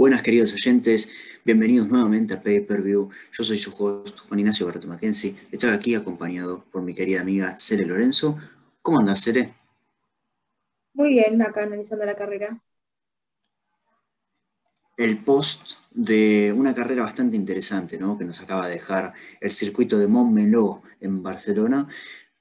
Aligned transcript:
Buenas 0.00 0.22
queridos 0.22 0.54
oyentes, 0.54 1.12
bienvenidos 1.44 1.86
nuevamente 1.86 2.32
a 2.32 2.42
Pay 2.42 2.60
Per 2.60 2.80
View. 2.80 3.10
Yo 3.32 3.44
soy 3.44 3.58
su 3.58 3.70
host 3.76 4.20
Juan 4.20 4.40
Ignacio 4.40 4.64
Barreto 4.64 4.88
Mackenzie. 4.88 5.36
Estoy 5.52 5.68
aquí 5.72 5.94
acompañado 5.94 6.64
por 6.72 6.80
mi 6.80 6.94
querida 6.94 7.20
amiga 7.20 7.58
Cere 7.58 7.84
Lorenzo. 7.84 8.38
¿Cómo 8.80 9.00
andas, 9.00 9.22
Cere? 9.22 9.52
Muy 10.94 11.10
bien, 11.10 11.42
acá 11.42 11.64
analizando 11.64 12.06
la 12.06 12.16
carrera. 12.16 12.58
El 14.96 15.22
post 15.22 15.72
de 15.90 16.50
una 16.56 16.74
carrera 16.74 17.02
bastante 17.02 17.36
interesante, 17.36 17.98
¿no? 17.98 18.16
Que 18.16 18.24
nos 18.24 18.40
acaba 18.40 18.68
de 18.68 18.76
dejar 18.76 19.12
el 19.38 19.50
circuito 19.50 19.98
de 19.98 20.06
Montmeló 20.06 20.80
en 21.02 21.22
Barcelona. 21.22 21.86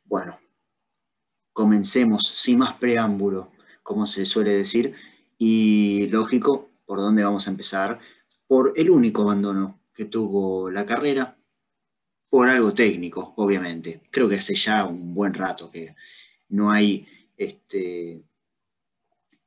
Bueno, 0.06 0.40
comencemos 1.52 2.26
sin 2.26 2.60
más 2.60 2.76
preámbulo, 2.76 3.52
como 3.84 4.08
se 4.08 4.26
suele 4.26 4.54
decir. 4.54 4.96
Y 5.38 6.08
lógico, 6.08 6.69
por 6.90 6.98
dónde 6.98 7.24
vamos 7.24 7.46
a 7.46 7.52
empezar, 7.52 8.00
por 8.48 8.74
el 8.76 8.90
único 8.90 9.22
abandono 9.22 9.80
que 9.94 10.06
tuvo 10.06 10.72
la 10.72 10.88
carrera, 10.88 11.38
por 12.28 12.50
algo 12.50 12.74
técnico, 12.74 13.36
obviamente. 13.38 14.02
Creo 14.10 14.28
que 14.28 14.38
hace 14.38 14.56
ya 14.56 14.86
un 14.86 15.14
buen 15.14 15.36
rato 15.36 15.70
que 15.70 15.96
no 16.48 16.72
hay, 16.72 17.06
este, 17.38 18.24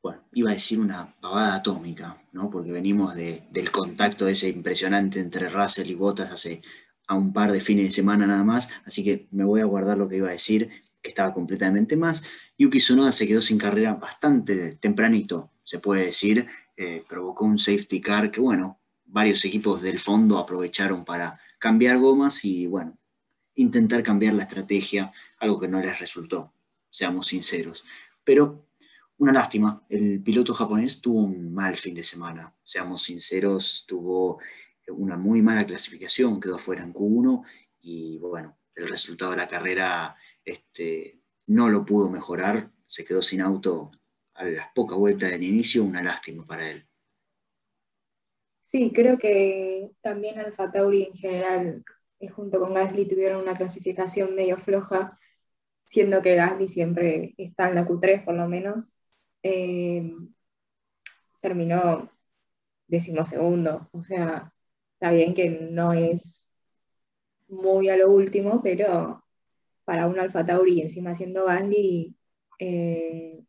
bueno, 0.01 0.23
iba 0.35 0.51
a 0.51 0.53
decir 0.53 0.79
una 0.79 1.13
pavada 1.21 1.57
atómica, 1.57 2.23
¿no? 2.31 2.49
Porque 2.49 2.71
venimos 2.71 3.17
del 3.17 3.73
contacto 3.73 4.29
ese 4.29 4.49
impresionante 4.49 5.19
entre 5.19 5.49
Russell 5.49 5.91
y 5.91 5.97
Bottas 5.97 6.31
hace 6.31 6.63
a 7.09 7.17
un 7.17 7.33
par 7.33 7.51
de 7.51 7.61
fines 7.61 7.87
de 7.87 7.91
semana 7.91 8.25
nada 8.25 8.45
más, 8.45 8.69
así 8.85 9.03
que 9.03 9.27
me 9.33 9.43
voy 9.43 9.63
a 9.63 9.65
guardar 9.65 9.99
lo 9.99 10.09
que 10.09 10.19
iba 10.19 10.29
a 10.29 10.39
decir, 10.39 10.71
que 11.03 11.09
estaba 11.09 11.35
completamente 11.35 11.97
más. 11.97 12.23
Yuki 12.57 12.79
Tsunoda 12.79 13.11
se 13.11 13.27
quedó 13.27 13.43
sin 13.43 13.59
carrera 13.59 13.95
bastante 13.95 14.77
tempranito, 14.77 15.51
se 15.65 15.81
puede 15.81 16.07
decir, 16.07 16.47
eh, 16.77 17.05
provocó 17.09 17.45
un 17.45 17.59
safety 17.59 18.01
car 18.01 18.31
que, 18.31 18.41
bueno, 18.41 18.81
varios 19.05 19.45
equipos 19.45 19.83
del 19.83 19.99
fondo 19.99 20.39
aprovecharon 20.39 21.05
para 21.05 21.39
cambiar 21.59 21.99
gomas 21.99 22.45
y, 22.45 22.67
bueno, 22.67 22.99
intentar 23.55 24.03
cambiar 24.03 24.35
la 24.35 24.45
estrategia, 24.45 25.13
algo 25.39 25.61
que 25.61 25.69
no 25.69 25.81
les 25.81 25.99
resultó, 25.99 26.53
seamos 26.89 27.27
sinceros. 27.27 27.85
Pero 28.25 28.67
una 29.19 29.33
lástima, 29.33 29.85
el 29.89 30.23
piloto 30.23 30.55
japonés 30.55 31.01
tuvo 31.01 31.21
un 31.21 31.53
mal 31.53 31.77
fin 31.77 31.95
de 31.95 32.03
semana, 32.03 32.55
seamos 32.65 33.05
sinceros, 33.05 33.85
tuvo 33.87 34.41
una 34.89 35.17
muy 35.17 35.43
mala 35.43 35.65
clasificación, 35.65 36.41
quedó 36.41 36.57
afuera 36.57 36.83
en 36.83 36.93
Q1 36.93 37.45
y 37.83 38.19
bueno, 38.19 38.57
el 38.75 38.89
resultado 38.89 39.31
de 39.33 39.37
la 39.37 39.49
carrera 39.49 40.17
este, 40.45 41.21
no 41.47 41.69
lo 41.69 41.85
pudo 41.85 42.09
mejorar, 42.09 42.73
se 42.87 43.05
quedó 43.05 43.23
sin 43.23 43.43
auto 43.43 43.93
a 44.35 44.45
las 44.45 44.69
pocas 44.75 44.99
vueltas 44.99 45.31
del 45.31 45.43
inicio, 45.43 45.85
una 45.85 46.03
lástima 46.03 46.47
para 46.47 46.71
él. 46.71 46.87
Sí, 48.63 48.91
creo 48.95 49.19
que 49.19 49.91
también 50.01 50.39
Alfa 50.39 50.73
Tauri 50.73 51.05
en 51.05 51.15
general, 51.15 51.85
eh, 52.21 52.29
junto 52.29 52.59
con 52.59 52.75
Gasly, 52.75 53.07
tuvieron 53.07 53.43
una 53.43 53.57
clasificación 53.57 54.35
medio 54.35 54.57
floja, 54.59 55.19
siendo 55.85 56.23
que 56.23 56.37
Gasly 56.37 56.69
siempre 56.69 57.35
está 57.37 57.69
en 57.69 57.75
la 57.77 57.87
Q3 57.87 58.25
por 58.25 58.35
lo 58.35 58.49
menos. 58.49 58.99
Eh, 59.43 60.11
terminó 61.41 62.11
decimosegundo, 62.87 63.89
o 63.93 64.03
sea, 64.03 64.53
está 64.95 65.11
bien 65.13 65.35
que 65.35 65.51
no 65.51 65.93
es 65.93 66.45
muy 67.49 67.89
a 67.89 67.97
lo 67.97 68.11
último, 68.11 68.63
pero 68.63 69.23
para 69.85 70.07
un 70.07 70.19
Alfa 70.19 70.45
Tauri 70.47 70.81
encima 70.81 71.15
siendo 71.15 71.47
Gasly, 71.47 72.17
eh, 72.59 73.45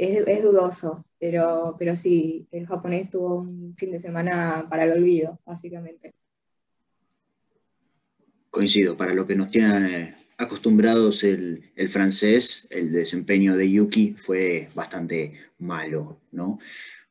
es, 0.00 0.42
dudoso, 0.42 1.04
pero, 1.18 1.76
pero 1.78 1.94
sí, 1.94 2.48
el 2.50 2.66
japonés 2.66 3.10
tuvo 3.10 3.36
un 3.36 3.74
fin 3.76 3.92
de 3.92 3.98
semana 3.98 4.66
para 4.68 4.84
el 4.84 4.92
olvido, 4.92 5.38
básicamente. 5.44 6.14
Coincido, 8.50 8.96
para 8.96 9.12
lo 9.12 9.26
que 9.26 9.36
nos 9.36 9.50
tienen 9.50 9.86
eh, 9.86 10.16
acostumbrados 10.38 11.22
el, 11.22 11.70
francés, 11.88 12.66
el 12.70 12.92
desempeño 12.92 13.56
de 13.56 13.70
Yuki 13.70 14.14
fue 14.14 14.70
bastante 14.74 15.34
malo, 15.58 16.22
¿no? 16.32 16.58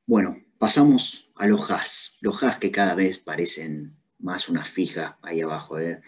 Bueno, 0.08 0.38
pasamos 0.58 1.32
a 1.36 1.46
los 1.46 1.70
Haas, 1.70 2.18
los 2.22 2.42
Haas 2.42 2.58
que 2.58 2.72
cada 2.72 2.96
vez 2.96 3.20
parecen 3.20 3.96
más 4.18 4.50
una 4.50 4.66
fija 4.66 5.20
ahí 5.22 5.42
abajo, 5.42 5.80
¿eh? 5.80 6.02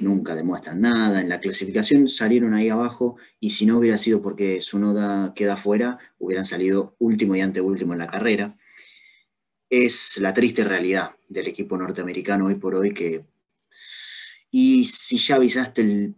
Nunca 0.00 0.34
demuestran 0.34 0.80
nada. 0.80 1.20
En 1.20 1.28
la 1.28 1.40
clasificación 1.40 2.08
salieron 2.08 2.54
ahí 2.54 2.68
abajo 2.68 3.16
y 3.40 3.50
si 3.50 3.66
no 3.66 3.78
hubiera 3.78 3.98
sido 3.98 4.22
porque 4.22 4.60
su 4.60 4.78
noda 4.78 5.32
queda 5.34 5.56
fuera, 5.56 5.98
hubieran 6.18 6.44
salido 6.44 6.96
último 6.98 7.36
y 7.36 7.40
anteúltimo 7.40 7.92
en 7.92 8.00
la 8.00 8.06
carrera. 8.06 8.56
Es 9.68 10.18
la 10.18 10.32
triste 10.32 10.64
realidad 10.64 11.12
del 11.28 11.48
equipo 11.48 11.76
norteamericano 11.76 12.46
hoy 12.46 12.54
por 12.56 12.74
hoy 12.74 12.92
que... 12.92 13.24
Y 14.50 14.84
si 14.84 15.18
ya 15.18 15.34
avisaste 15.34 16.14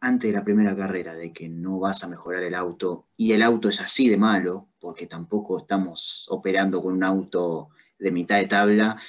antes 0.00 0.28
de 0.28 0.36
la 0.36 0.44
primera 0.44 0.76
carrera 0.76 1.14
de 1.14 1.32
que 1.32 1.48
no 1.48 1.78
vas 1.78 2.04
a 2.04 2.08
mejorar 2.08 2.42
el 2.42 2.54
auto 2.54 3.08
y 3.16 3.32
el 3.32 3.40
auto 3.40 3.70
es 3.70 3.80
así 3.80 4.10
de 4.10 4.18
malo, 4.18 4.68
porque 4.78 5.06
tampoco 5.06 5.60
estamos 5.60 6.26
operando 6.28 6.82
con 6.82 6.92
un 6.92 7.02
auto 7.02 7.70
de 7.98 8.10
mitad 8.10 8.36
de 8.36 8.46
tabla, 8.46 9.00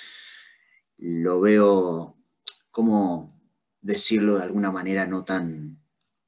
lo 0.98 1.42
veo 1.42 2.16
como 2.72 3.39
decirlo 3.82 4.38
de 4.38 4.44
alguna 4.44 4.72
manera 4.72 5.06
no 5.06 5.24
tan 5.24 5.80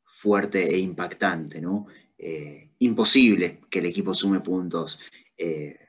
fuerte 0.06 0.74
e 0.74 0.78
impactante, 0.78 1.62
¿no? 1.62 1.88
Eh, 2.18 2.72
imposible 2.80 3.62
que 3.70 3.80
el 3.80 3.88
equipo 3.88 4.14
sume 4.14 4.42
puntos, 4.42 5.00
eh, 5.38 5.80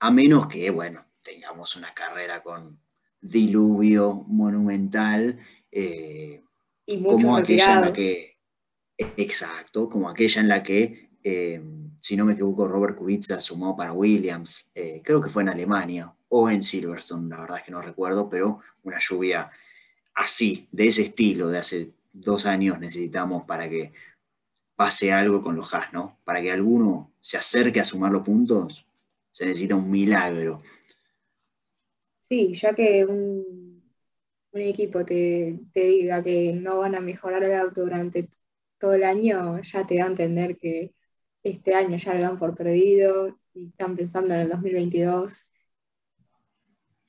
a 0.00 0.10
menos 0.10 0.48
que, 0.48 0.70
bueno, 0.70 1.04
tengamos 1.22 1.76
una 1.76 1.94
carrera 1.94 2.42
con 2.42 2.80
diluvio 3.20 4.24
monumental, 4.26 5.38
eh, 5.70 6.42
y 6.86 7.02
como 7.04 7.36
aquella 7.36 7.74
en 7.74 7.80
la 7.82 7.92
que, 7.92 8.38
exacto, 8.98 9.88
como 9.88 10.08
aquella 10.08 10.40
en 10.40 10.48
la 10.48 10.62
que, 10.62 11.10
si 12.00 12.16
no 12.16 12.24
me 12.24 12.32
equivoco, 12.32 12.66
Robert 12.66 12.96
Kubica 12.96 13.40
sumó 13.40 13.76
para 13.76 13.92
Williams, 13.92 14.72
creo 15.04 15.20
que 15.20 15.28
fue 15.28 15.42
en 15.42 15.50
Alemania 15.50 16.12
o 16.28 16.50
en 16.50 16.62
Silverstone, 16.64 17.28
la 17.28 17.42
verdad 17.42 17.58
es 17.58 17.64
que 17.64 17.70
no 17.70 17.82
recuerdo, 17.82 18.28
pero 18.28 18.60
una 18.82 18.98
lluvia 18.98 19.50
así, 20.20 20.68
de 20.70 20.88
ese 20.88 21.02
estilo, 21.02 21.48
de 21.48 21.58
hace 21.58 21.92
dos 22.12 22.46
años 22.46 22.78
necesitamos 22.78 23.44
para 23.44 23.68
que 23.68 23.92
pase 24.76 25.12
algo 25.12 25.42
con 25.42 25.56
los 25.56 25.72
Haas, 25.74 25.92
¿no? 25.92 26.18
Para 26.24 26.40
que 26.40 26.52
alguno 26.52 27.12
se 27.20 27.36
acerque 27.36 27.80
a 27.80 27.84
sumar 27.84 28.12
los 28.12 28.22
puntos, 28.22 28.86
se 29.30 29.46
necesita 29.46 29.76
un 29.76 29.90
milagro. 29.90 30.62
Sí, 32.28 32.54
ya 32.54 32.74
que 32.74 33.04
un, 33.04 33.82
equipo 34.52 35.04
te, 35.04 35.58
diga 35.74 36.22
que 36.22 36.52
no 36.52 36.78
van 36.78 36.94
a 36.96 37.00
mejorar 37.00 37.42
el 37.44 37.54
auto 37.54 37.82
durante 37.82 38.28
todo 38.78 38.94
el 38.94 39.04
año, 39.04 39.60
ya 39.62 39.86
te 39.86 39.96
da 39.96 40.04
a 40.04 40.08
entender 40.08 40.56
que 40.58 40.94
este 41.42 41.74
año 41.74 41.96
ya 41.96 42.14
lo 42.14 42.22
dan 42.22 42.38
por 42.38 42.54
perdido 42.54 43.38
y 43.54 43.68
están 43.68 43.96
pensando 43.96 44.34
en 44.34 44.40
el 44.40 44.48
2022. 44.50 45.46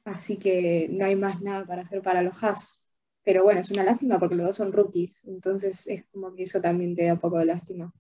Así 0.06 0.38
que 0.38 0.88
no 0.90 1.06
hay 1.06 1.16
más 1.16 1.42
nada 1.42 1.66
para 1.66 1.82
hacer 1.84 2.02
para 2.02 2.22
los 2.22 2.42
Haas. 2.44 2.81
Pero 3.24 3.44
bueno, 3.44 3.60
es 3.60 3.70
una 3.72 3.84
lástima 3.84 4.20
porque 4.20 4.36
los 4.36 4.48
dos 4.48 4.56
son 4.56 4.72
rookies, 4.72 5.22
entonces 5.26 5.88
es 5.88 6.06
como 6.12 6.34
que 6.34 6.44
eso 6.44 6.60
también 6.60 6.96
te 6.96 7.06
da 7.06 7.14
un 7.14 7.20
poco 7.20 7.38
de 7.38 7.46
lástima. 7.46 7.94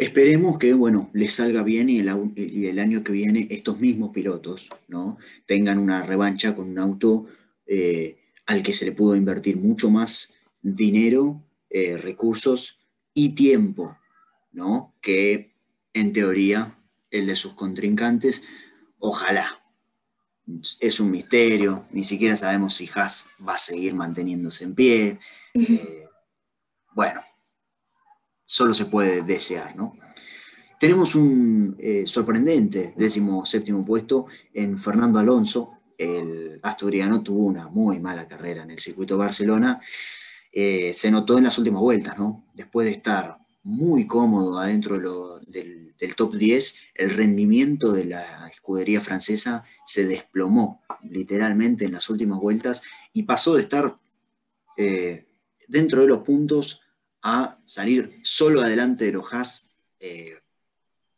Esperemos 0.00 0.56
que, 0.56 0.72
bueno, 0.72 1.10
les 1.12 1.34
salga 1.34 1.62
bien 1.62 1.90
y 1.90 1.98
el, 1.98 2.78
año 2.78 3.04
que 3.04 3.12
viene 3.12 3.46
estos 3.50 3.78
mismos 3.80 4.12
pilotos, 4.12 4.70
¿no? 4.88 5.18
Tengan 5.44 5.78
una 5.78 6.02
revancha 6.02 6.54
con 6.54 6.70
un 6.70 6.78
auto 6.78 7.26
eh, 7.66 8.16
al 8.46 8.62
que 8.62 8.72
se 8.72 8.86
le 8.86 8.92
pudo 8.92 9.14
invertir 9.14 9.58
mucho 9.58 9.90
más 9.90 10.32
dinero, 10.62 11.42
eh, 11.68 11.98
recursos 11.98 12.78
y 13.12 13.34
tiempo, 13.34 13.98
¿no? 14.52 14.94
Que 15.02 15.52
en 15.92 16.14
teoría 16.14 16.78
el 17.10 17.26
de 17.26 17.36
sus 17.36 17.52
contrincantes. 17.52 18.42
Ojalá, 18.98 19.59
es 20.80 21.00
un 21.00 21.10
misterio, 21.10 21.86
ni 21.92 22.04
siquiera 22.04 22.36
sabemos 22.36 22.74
si 22.74 22.88
Haas 22.94 23.30
va 23.46 23.54
a 23.54 23.58
seguir 23.58 23.94
manteniéndose 23.94 24.64
en 24.64 24.74
pie. 24.74 25.18
Eh, 25.54 26.06
bueno, 26.92 27.20
solo 28.44 28.74
se 28.74 28.86
puede 28.86 29.22
desear, 29.22 29.76
¿no? 29.76 29.96
Tenemos 30.78 31.14
un 31.14 31.76
eh, 31.78 32.04
sorprendente 32.06 32.94
décimo 32.96 33.44
séptimo 33.44 33.84
puesto 33.84 34.26
en 34.54 34.78
Fernando 34.78 35.18
Alonso. 35.18 35.72
El 35.98 36.58
asturiano 36.62 37.22
tuvo 37.22 37.44
una 37.44 37.68
muy 37.68 38.00
mala 38.00 38.26
carrera 38.26 38.62
en 38.62 38.70
el 38.70 38.78
circuito 38.78 39.14
de 39.14 39.18
Barcelona. 39.18 39.80
Eh, 40.50 40.92
se 40.94 41.10
notó 41.10 41.36
en 41.36 41.44
las 41.44 41.58
últimas 41.58 41.82
vueltas, 41.82 42.18
¿no? 42.18 42.46
Después 42.54 42.86
de 42.86 42.92
estar 42.92 43.38
muy 43.62 44.06
cómodo 44.06 44.58
adentro 44.58 45.38
del, 45.46 45.89
top 46.14 46.34
10, 46.34 46.76
el 46.94 47.10
rendimiento 47.10 47.92
de 47.92 48.06
la 48.06 48.48
escudería 48.48 49.00
francesa 49.00 49.64
se 49.84 50.06
desplomó 50.06 50.82
literalmente 51.02 51.84
en 51.84 51.92
las 51.92 52.08
últimas 52.08 52.40
vueltas 52.40 52.82
y 53.12 53.24
pasó 53.24 53.54
de 53.54 53.62
estar 53.62 53.98
eh, 54.76 55.26
dentro 55.68 56.00
de 56.02 56.08
los 56.08 56.20
puntos 56.20 56.80
a 57.22 57.58
salir 57.64 58.18
solo 58.22 58.62
adelante 58.62 59.04
de 59.04 59.12
los 59.12 59.32
Haas. 59.32 59.76
Eh, 59.98 60.38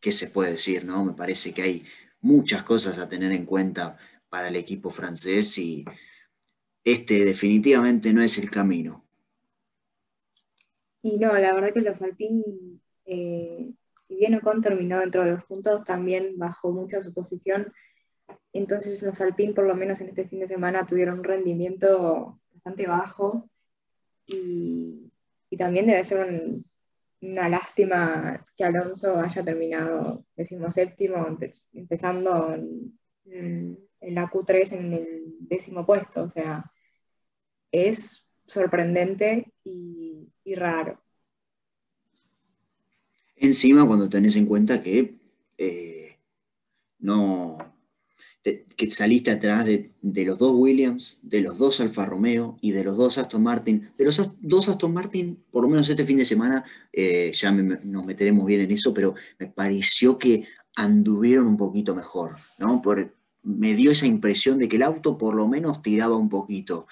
¿Qué 0.00 0.10
se 0.10 0.28
puede 0.28 0.52
decir? 0.52 0.84
No? 0.84 1.04
Me 1.04 1.12
parece 1.12 1.54
que 1.54 1.62
hay 1.62 1.84
muchas 2.20 2.64
cosas 2.64 2.98
a 2.98 3.08
tener 3.08 3.32
en 3.32 3.46
cuenta 3.46 3.96
para 4.28 4.48
el 4.48 4.56
equipo 4.56 4.90
francés 4.90 5.56
y 5.58 5.84
este 6.84 7.24
definitivamente 7.24 8.12
no 8.12 8.22
es 8.22 8.38
el 8.38 8.50
camino. 8.50 9.04
Y 11.02 11.18
no, 11.18 11.32
la 11.32 11.52
verdad 11.52 11.72
que 11.74 11.80
los 11.80 12.00
Alpine, 12.00 12.42
eh, 13.04 13.72
si 14.12 14.18
bien 14.18 14.34
Ocon 14.34 14.60
terminó 14.60 15.00
dentro 15.00 15.24
de 15.24 15.32
los 15.32 15.44
puntos, 15.44 15.84
también 15.84 16.36
bajó 16.36 16.70
mucho 16.70 17.00
su 17.00 17.14
posición. 17.14 17.72
Entonces 18.52 19.02
los 19.02 19.18
Alpine, 19.22 19.54
por 19.54 19.66
lo 19.66 19.74
menos 19.74 20.02
en 20.02 20.10
este 20.10 20.28
fin 20.28 20.40
de 20.40 20.46
semana, 20.46 20.84
tuvieron 20.86 21.20
un 21.20 21.24
rendimiento 21.24 22.38
bastante 22.52 22.86
bajo. 22.86 23.48
Y, 24.26 25.10
también 25.56 25.86
debe 25.86 26.04
ser 26.04 26.62
una 27.22 27.48
lástima 27.48 28.46
que 28.54 28.64
Alonso 28.64 29.18
haya 29.18 29.42
terminado 29.42 30.26
decimoséptimo, 30.36 31.38
empezando 31.72 32.54
en 32.54 33.78
la 34.00 34.28
Q3 34.28 34.72
en 34.72 34.92
el 34.92 35.36
décimo 35.40 35.86
puesto. 35.86 36.24
O 36.24 36.28
sea, 36.28 36.70
es 37.70 38.28
sorprendente 38.46 39.54
y, 39.64 40.28
raro. 40.54 41.00
Encima, 43.42 43.84
cuando 43.84 44.08
tenés 44.08 44.36
en 44.36 44.46
cuenta 44.46 44.80
que 44.80 45.16
eh, 45.58 46.16
no 47.00 47.58
que 48.42 48.90
saliste 48.90 49.30
atrás 49.30 49.64
de, 49.64 50.24
los 50.24 50.38
dos 50.38 50.52
Williams, 50.54 51.20
de 51.22 51.42
los 51.42 51.58
dos 51.58 51.80
Alfa 51.80 52.04
Romeo 52.04 52.56
y 52.60 52.70
de 52.70 52.84
los 52.84 52.96
dos 52.96 53.18
Aston 53.18 53.42
Martin. 53.42 53.90
De 53.98 54.04
los 54.04 54.30
dos 54.40 54.68
Aston 54.68 54.92
Martin, 54.92 55.38
por 55.50 55.62
lo 55.62 55.68
menos 55.68 55.88
este 55.88 56.04
fin 56.04 56.16
de 56.16 56.24
semana, 56.24 56.64
eh, 56.92 57.32
ya 57.34 57.52
nos 57.52 58.06
meteremos 58.06 58.46
bien 58.46 58.60
en 58.60 58.70
eso, 58.70 58.94
pero 58.94 59.14
me 59.38 59.46
pareció 59.48 60.18
que 60.18 60.46
anduvieron 60.76 61.46
un 61.46 61.56
poquito 61.56 61.94
mejor, 61.94 62.36
¿no? 62.58 62.80
Por, 62.80 63.14
me 63.42 63.74
dio 63.74 63.90
esa 63.90 64.06
impresión 64.06 64.58
de 64.58 64.68
que 64.68 64.76
el 64.76 64.82
auto 64.82 65.18
por 65.18 65.34
lo 65.34 65.48
menos 65.48 65.82
tiraba 65.82 66.16
un 66.16 66.28
poquito. 66.28 66.86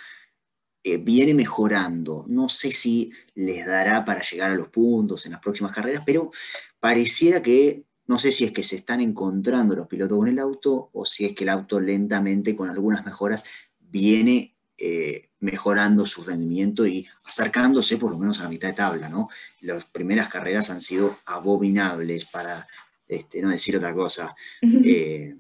Eh, 0.83 0.97
viene 0.97 1.35
mejorando. 1.35 2.25
No 2.27 2.49
sé 2.49 2.73
si 2.73 3.13
les 3.35 3.67
dará 3.67 4.03
para 4.05 4.23
llegar 4.23 4.51
a 4.51 4.55
los 4.55 4.69
puntos 4.69 5.27
en 5.27 5.33
las 5.33 5.41
próximas 5.41 5.73
carreras, 5.73 6.03
pero 6.07 6.31
pareciera 6.79 7.43
que, 7.43 7.85
no 8.07 8.19
sé 8.19 8.33
si 8.33 8.45
es 8.45 8.53
que 8.53 8.63
se 8.63 8.77
están 8.77 9.03
encontrando 9.03 9.77
los 9.77 9.87
pilotos 9.87 10.19
con 10.19 10.29
el 10.29 10.39
auto 10.39 10.89
o 10.93 11.05
si 11.05 11.27
es 11.27 11.35
que 11.35 11.45
el 11.45 11.51
auto 11.51 11.81
lentamente, 11.81 12.57
con 12.57 12.71
algunas 12.71 13.05
mejoras, 13.05 13.45
viene 13.79 14.57
eh, 14.79 15.29
mejorando 15.41 16.07
su 16.07 16.25
rendimiento 16.25 16.87
y 16.87 17.07
acercándose 17.25 17.99
por 17.99 18.11
lo 18.11 18.19
menos 18.19 18.41
a 18.41 18.45
la 18.45 18.49
mitad 18.49 18.69
de 18.69 18.75
tabla. 18.75 19.11
¿no? 19.11 19.29
Las 19.61 19.85
primeras 19.85 20.31
carreras 20.31 20.71
han 20.71 20.81
sido 20.81 21.15
abominables, 21.27 22.25
para 22.25 22.67
este, 23.07 23.43
no 23.43 23.51
decir 23.51 23.77
otra 23.77 23.93
cosa. 23.93 24.35
Eh, 24.63 25.37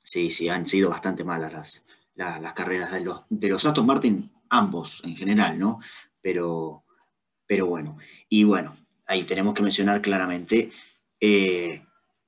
sí, 0.00 0.30
sí, 0.30 0.48
han 0.48 0.64
sido 0.64 0.90
bastante 0.90 1.24
malas 1.24 1.52
las, 1.52 1.84
las 2.18 2.52
carreras 2.52 2.92
de 2.92 3.00
los, 3.00 3.22
de 3.30 3.48
los 3.48 3.64
Aston 3.64 3.86
Martin, 3.86 4.30
ambos 4.50 5.02
en 5.04 5.16
general, 5.16 5.58
¿no? 5.58 5.80
Pero, 6.20 6.82
pero 7.46 7.66
bueno, 7.66 7.96
y 8.28 8.44
bueno, 8.44 8.76
ahí 9.06 9.24
tenemos 9.24 9.54
que 9.54 9.62
mencionar 9.62 10.02
claramente 10.02 10.70
eh, 11.20 11.82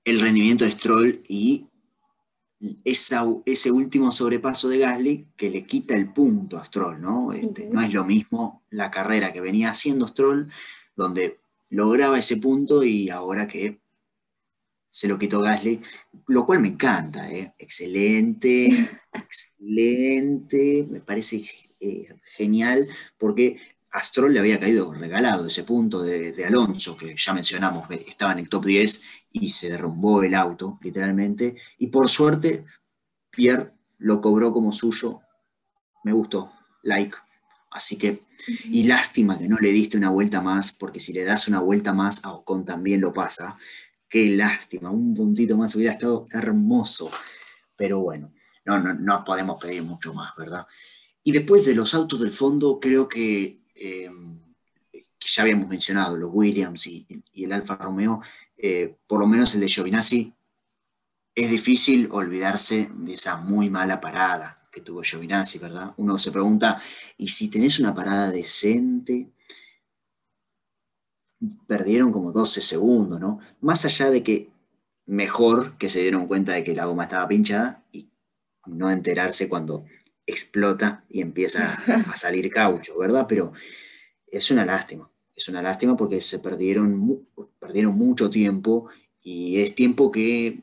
el 0.04 0.20
rendimiento 0.20 0.64
de 0.64 0.70
Stroll 0.70 1.22
y 1.28 1.66
ese 2.84 3.70
último 3.70 4.12
sobrepaso 4.12 4.69
de 4.69 4.78
Gasly 4.78 5.26
que 5.37 5.50
le 5.50 5.64
quita 5.64 5.96
el 5.96 6.12
punto 6.12 6.58
a 6.58 6.64
Stroll, 6.64 7.00
¿no? 7.00 7.32
Este, 7.32 7.66
no 7.69 7.81
es 7.81 7.92
lo 7.92 8.04
mismo 8.04 8.62
la 8.70 8.90
carrera 8.90 9.32
que 9.32 9.40
venía 9.40 9.70
haciendo 9.70 10.06
Stroll, 10.06 10.50
donde 10.94 11.40
lograba 11.70 12.19
ese 12.19 12.37
punto 12.37 12.84
y 12.84 13.08
ahora 13.08 13.48
que 13.48 13.81
se 14.90 15.08
lo 15.08 15.19
quitó 15.19 15.40
Gasly, 15.40 15.81
lo 16.26 16.44
cual 16.44 16.60
me 16.60 16.69
encanta, 16.69 17.31
¿eh? 17.31 17.54
excelente, 17.58 19.00
excelente, 19.12 20.87
me 20.90 21.00
parece 21.00 21.42
eh, 21.81 22.08
genial, 22.37 22.88
porque 23.16 23.58
a 23.92 24.02
Stroll 24.02 24.34
le 24.34 24.40
había 24.40 24.60
caído 24.60 24.92
regalado 24.92 25.46
ese 25.46 25.64
punto 25.64 26.02
de, 26.02 26.44
Alonso, 26.44 26.96
que 26.96 27.14
ya 27.16 27.32
mencionamos, 27.32 27.88
estaba 27.90 28.32
en 28.32 28.40
el 28.40 28.48
top 28.48 28.66
10 28.66 29.02
y 29.32 29.50
se 29.50 29.69
derrumbó 29.69 30.22
el 30.22 30.34
auto, 30.34 30.78
literalmente, 30.82 31.56
y 31.78 31.88
por 31.88 32.08
suerte 32.08 32.64
Pierre 33.31 33.72
lo 33.98 34.20
cobró 34.20 34.52
como 34.52 34.72
suyo, 34.72 35.20
me 36.04 36.12
gustó, 36.12 36.52
like. 36.82 37.16
Así 37.72 37.96
que, 37.96 38.22
y 38.64 38.82
lástima 38.82 39.38
que 39.38 39.46
no 39.46 39.56
le 39.58 39.70
diste 39.70 39.96
una 39.96 40.10
vuelta 40.10 40.40
más, 40.40 40.72
porque 40.72 40.98
si 40.98 41.12
le 41.12 41.22
das 41.22 41.46
una 41.46 41.60
vuelta 41.60 41.92
más, 41.92 42.25
a 42.25 42.32
Ocon 42.32 42.64
también 42.64 43.00
lo 43.00 43.12
pasa. 43.12 43.56
Qué 44.10 44.26
lástima, 44.26 44.90
un 44.90 45.14
puntito 45.14 45.56
más 45.56 45.76
hubiera 45.76 45.92
estado 45.92 46.26
hermoso. 46.32 47.10
Pero 47.76 48.00
bueno, 48.00 48.32
no, 48.64 48.80
no, 48.80 48.92
no 48.92 49.24
podemos 49.24 49.62
pedir 49.62 49.84
mucho 49.84 50.12
más, 50.12 50.34
¿verdad? 50.36 50.66
Y 51.22 51.30
después 51.30 51.64
de 51.64 51.76
los 51.76 51.94
autos 51.94 52.20
del 52.20 52.32
fondo, 52.32 52.80
creo 52.80 53.08
que, 53.08 53.60
em, 53.74 54.40
que 54.92 55.28
ya 55.28 55.42
habíamos 55.42 55.68
mencionado, 55.68 56.16
los 56.16 56.30
Williams 56.32 56.88
y, 56.88 57.06
el 57.34 57.52
Alfa 57.52 57.76
Romeo, 57.76 58.20
eh, 58.56 58.96
por 59.06 59.20
lo 59.20 59.28
menos 59.28 59.54
el 59.54 59.60
de 59.60 59.68
Giovinazzi, 59.68 60.34
es 61.34 61.50
difícil 61.50 62.08
olvidarse 62.10 62.90
de 62.92 63.14
esa 63.14 63.36
muy 63.36 63.70
mala 63.70 64.00
parada 64.00 64.60
que 64.72 64.80
tuvo 64.80 65.02
Giovinazzi, 65.02 65.58
¿verdad? 65.58 65.94
Uno 65.98 66.18
se 66.18 66.32
pregunta, 66.32 66.82
¿y 67.16 67.28
si 67.28 67.48
tenés 67.48 67.78
una 67.78 67.94
parada 67.94 68.30
decente? 68.30 69.30
Perdieron 71.66 72.12
como 72.12 72.32
12 72.32 72.60
segundos, 72.60 73.20
¿no? 73.20 73.40
Más 73.60 73.84
allá 73.84 74.10
de 74.10 74.22
que 74.22 74.50
mejor 75.06 75.76
que 75.78 75.90
se 75.90 76.02
dieron 76.02 76.26
cuenta 76.26 76.52
de 76.52 76.64
que 76.64 76.75
la 76.75 76.84
goma 76.84 77.04
estaba 77.04 77.28
pinchada 77.28 77.82
y 77.92 78.08
no 78.66 78.90
enterarse 78.90 79.48
cuando 79.48 79.84
explota 80.26 81.04
y 81.08 81.20
empieza 81.20 81.75
a 81.75 82.16
salir 82.16 82.50
caucho, 82.52 82.96
¿verdad? 82.98 83.26
Pero 83.28 83.52
es 84.26 84.50
una 84.50 84.64
lástima, 84.64 85.10
es 85.34 85.48
una 85.48 85.62
lástima 85.62 85.96
porque 85.96 86.20
se 86.20 86.38
perdieron, 86.38 87.26
perdieron 87.58 87.96
mucho 87.96 88.31
tiempo 88.31 88.88
y 89.20 89.60
es 89.60 89.75
tiempo 89.75 90.10
que 90.10 90.62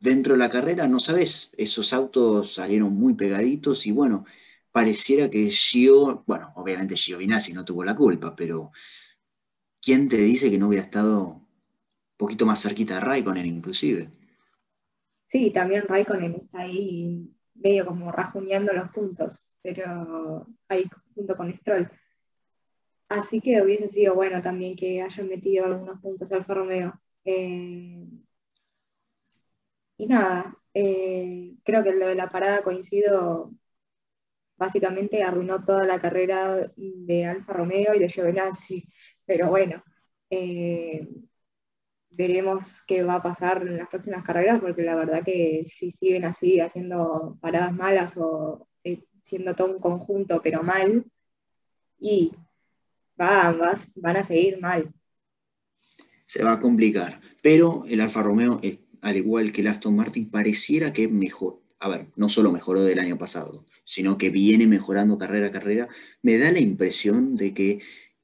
dentro 0.00 0.34
de 0.34 0.38
la 0.38 0.50
carrera, 0.50 0.88
no 0.88 0.98
sabes, 0.98 1.52
esos 1.56 1.92
autos 1.92 2.54
salieron 2.54 2.94
muy 2.94 3.14
pegaditos 3.14 3.86
y 3.86 3.92
bueno, 3.92 4.24
pareciera 4.72 5.30
que 5.30 5.50
Gio, 5.50 6.24
bueno, 6.26 6.52
obviamente 6.56 6.96
Giovinazzi 6.96 7.52
no 7.52 7.64
tuvo 7.64 7.84
la 7.84 7.96
culpa, 7.96 8.34
pero 8.34 8.72
¿quién 9.82 10.08
te 10.08 10.16
dice 10.16 10.50
que 10.50 10.58
no 10.58 10.68
hubiera 10.68 10.84
estado 10.84 11.26
un 11.26 11.46
poquito 12.16 12.46
más 12.46 12.62
cerquita 12.62 12.94
de 12.94 13.00
Raikkonen 13.00 13.46
inclusive? 13.46 14.10
Sí, 15.26 15.50
también 15.52 15.84
Raikkonen 15.86 16.34
está 16.34 16.60
ahí 16.60 17.30
medio 17.54 17.86
como 17.86 18.10
rajuneando 18.10 18.72
los 18.72 18.90
puntos, 18.90 19.56
pero 19.62 20.46
ahí 20.68 20.88
junto 21.14 21.36
con 21.36 21.52
Stroll. 21.58 21.90
Así 23.08 23.40
que 23.40 23.60
hubiese 23.60 23.88
sido 23.88 24.14
bueno 24.14 24.40
también 24.42 24.76
que 24.76 25.02
hayan 25.02 25.28
metido 25.28 25.66
algunos 25.66 26.00
puntos 26.00 26.30
Alfa 26.32 26.54
Romeo. 26.54 27.00
Eh, 27.24 28.06
y 29.98 30.06
nada, 30.06 30.56
eh, 30.74 31.54
creo 31.64 31.82
que 31.82 31.92
lo 31.92 32.06
de 32.06 32.14
la 32.14 32.30
parada 32.30 32.62
coincido, 32.62 33.52
básicamente 34.56 35.22
arruinó 35.22 35.64
toda 35.64 35.84
la 35.84 36.00
carrera 36.00 36.70
de 36.76 37.26
Alfa 37.26 37.52
Romeo 37.52 37.94
y 37.94 37.98
de 37.98 38.08
Giovinazzi. 38.08 38.88
Pero 39.30 39.48
bueno, 39.48 39.84
eh, 40.28 41.08
veremos 42.10 42.82
qué 42.84 43.04
va 43.04 43.14
a 43.14 43.22
pasar 43.22 43.62
en 43.62 43.76
las 43.76 43.88
próximas 43.88 44.24
carreras, 44.24 44.58
porque 44.60 44.82
la 44.82 44.96
verdad 44.96 45.22
que 45.24 45.62
si 45.64 45.92
siguen 45.92 46.24
así 46.24 46.58
haciendo 46.58 47.38
paradas 47.40 47.72
malas 47.72 48.16
o 48.16 48.66
eh, 48.82 49.04
siendo 49.22 49.54
todo 49.54 49.72
un 49.72 49.80
conjunto 49.80 50.40
pero 50.42 50.64
mal, 50.64 51.04
y 52.00 52.32
van, 53.16 53.60
van 53.94 54.16
a 54.16 54.24
seguir 54.24 54.60
mal. 54.60 54.92
Se 56.26 56.42
va 56.42 56.54
a 56.54 56.60
complicar. 56.60 57.20
Pero 57.40 57.84
el 57.86 58.00
Alfa 58.00 58.24
Romeo, 58.24 58.60
al 59.00 59.16
igual 59.16 59.52
que 59.52 59.60
el 59.60 59.68
Aston 59.68 59.94
Martin, 59.94 60.28
pareciera 60.28 60.92
que 60.92 61.06
mejor, 61.06 61.62
a 61.78 61.88
ver, 61.88 62.08
no 62.16 62.28
solo 62.28 62.50
mejoró 62.50 62.82
del 62.82 62.98
año 62.98 63.16
pasado, 63.16 63.64
sino 63.84 64.18
que 64.18 64.30
viene 64.30 64.66
mejorando 64.66 65.18
carrera 65.18 65.46
a 65.46 65.52
carrera. 65.52 65.88
Me 66.20 66.36
da 66.36 66.50
la 66.50 66.58
impresión 66.58 67.36
de 67.36 67.54
que 67.54 67.78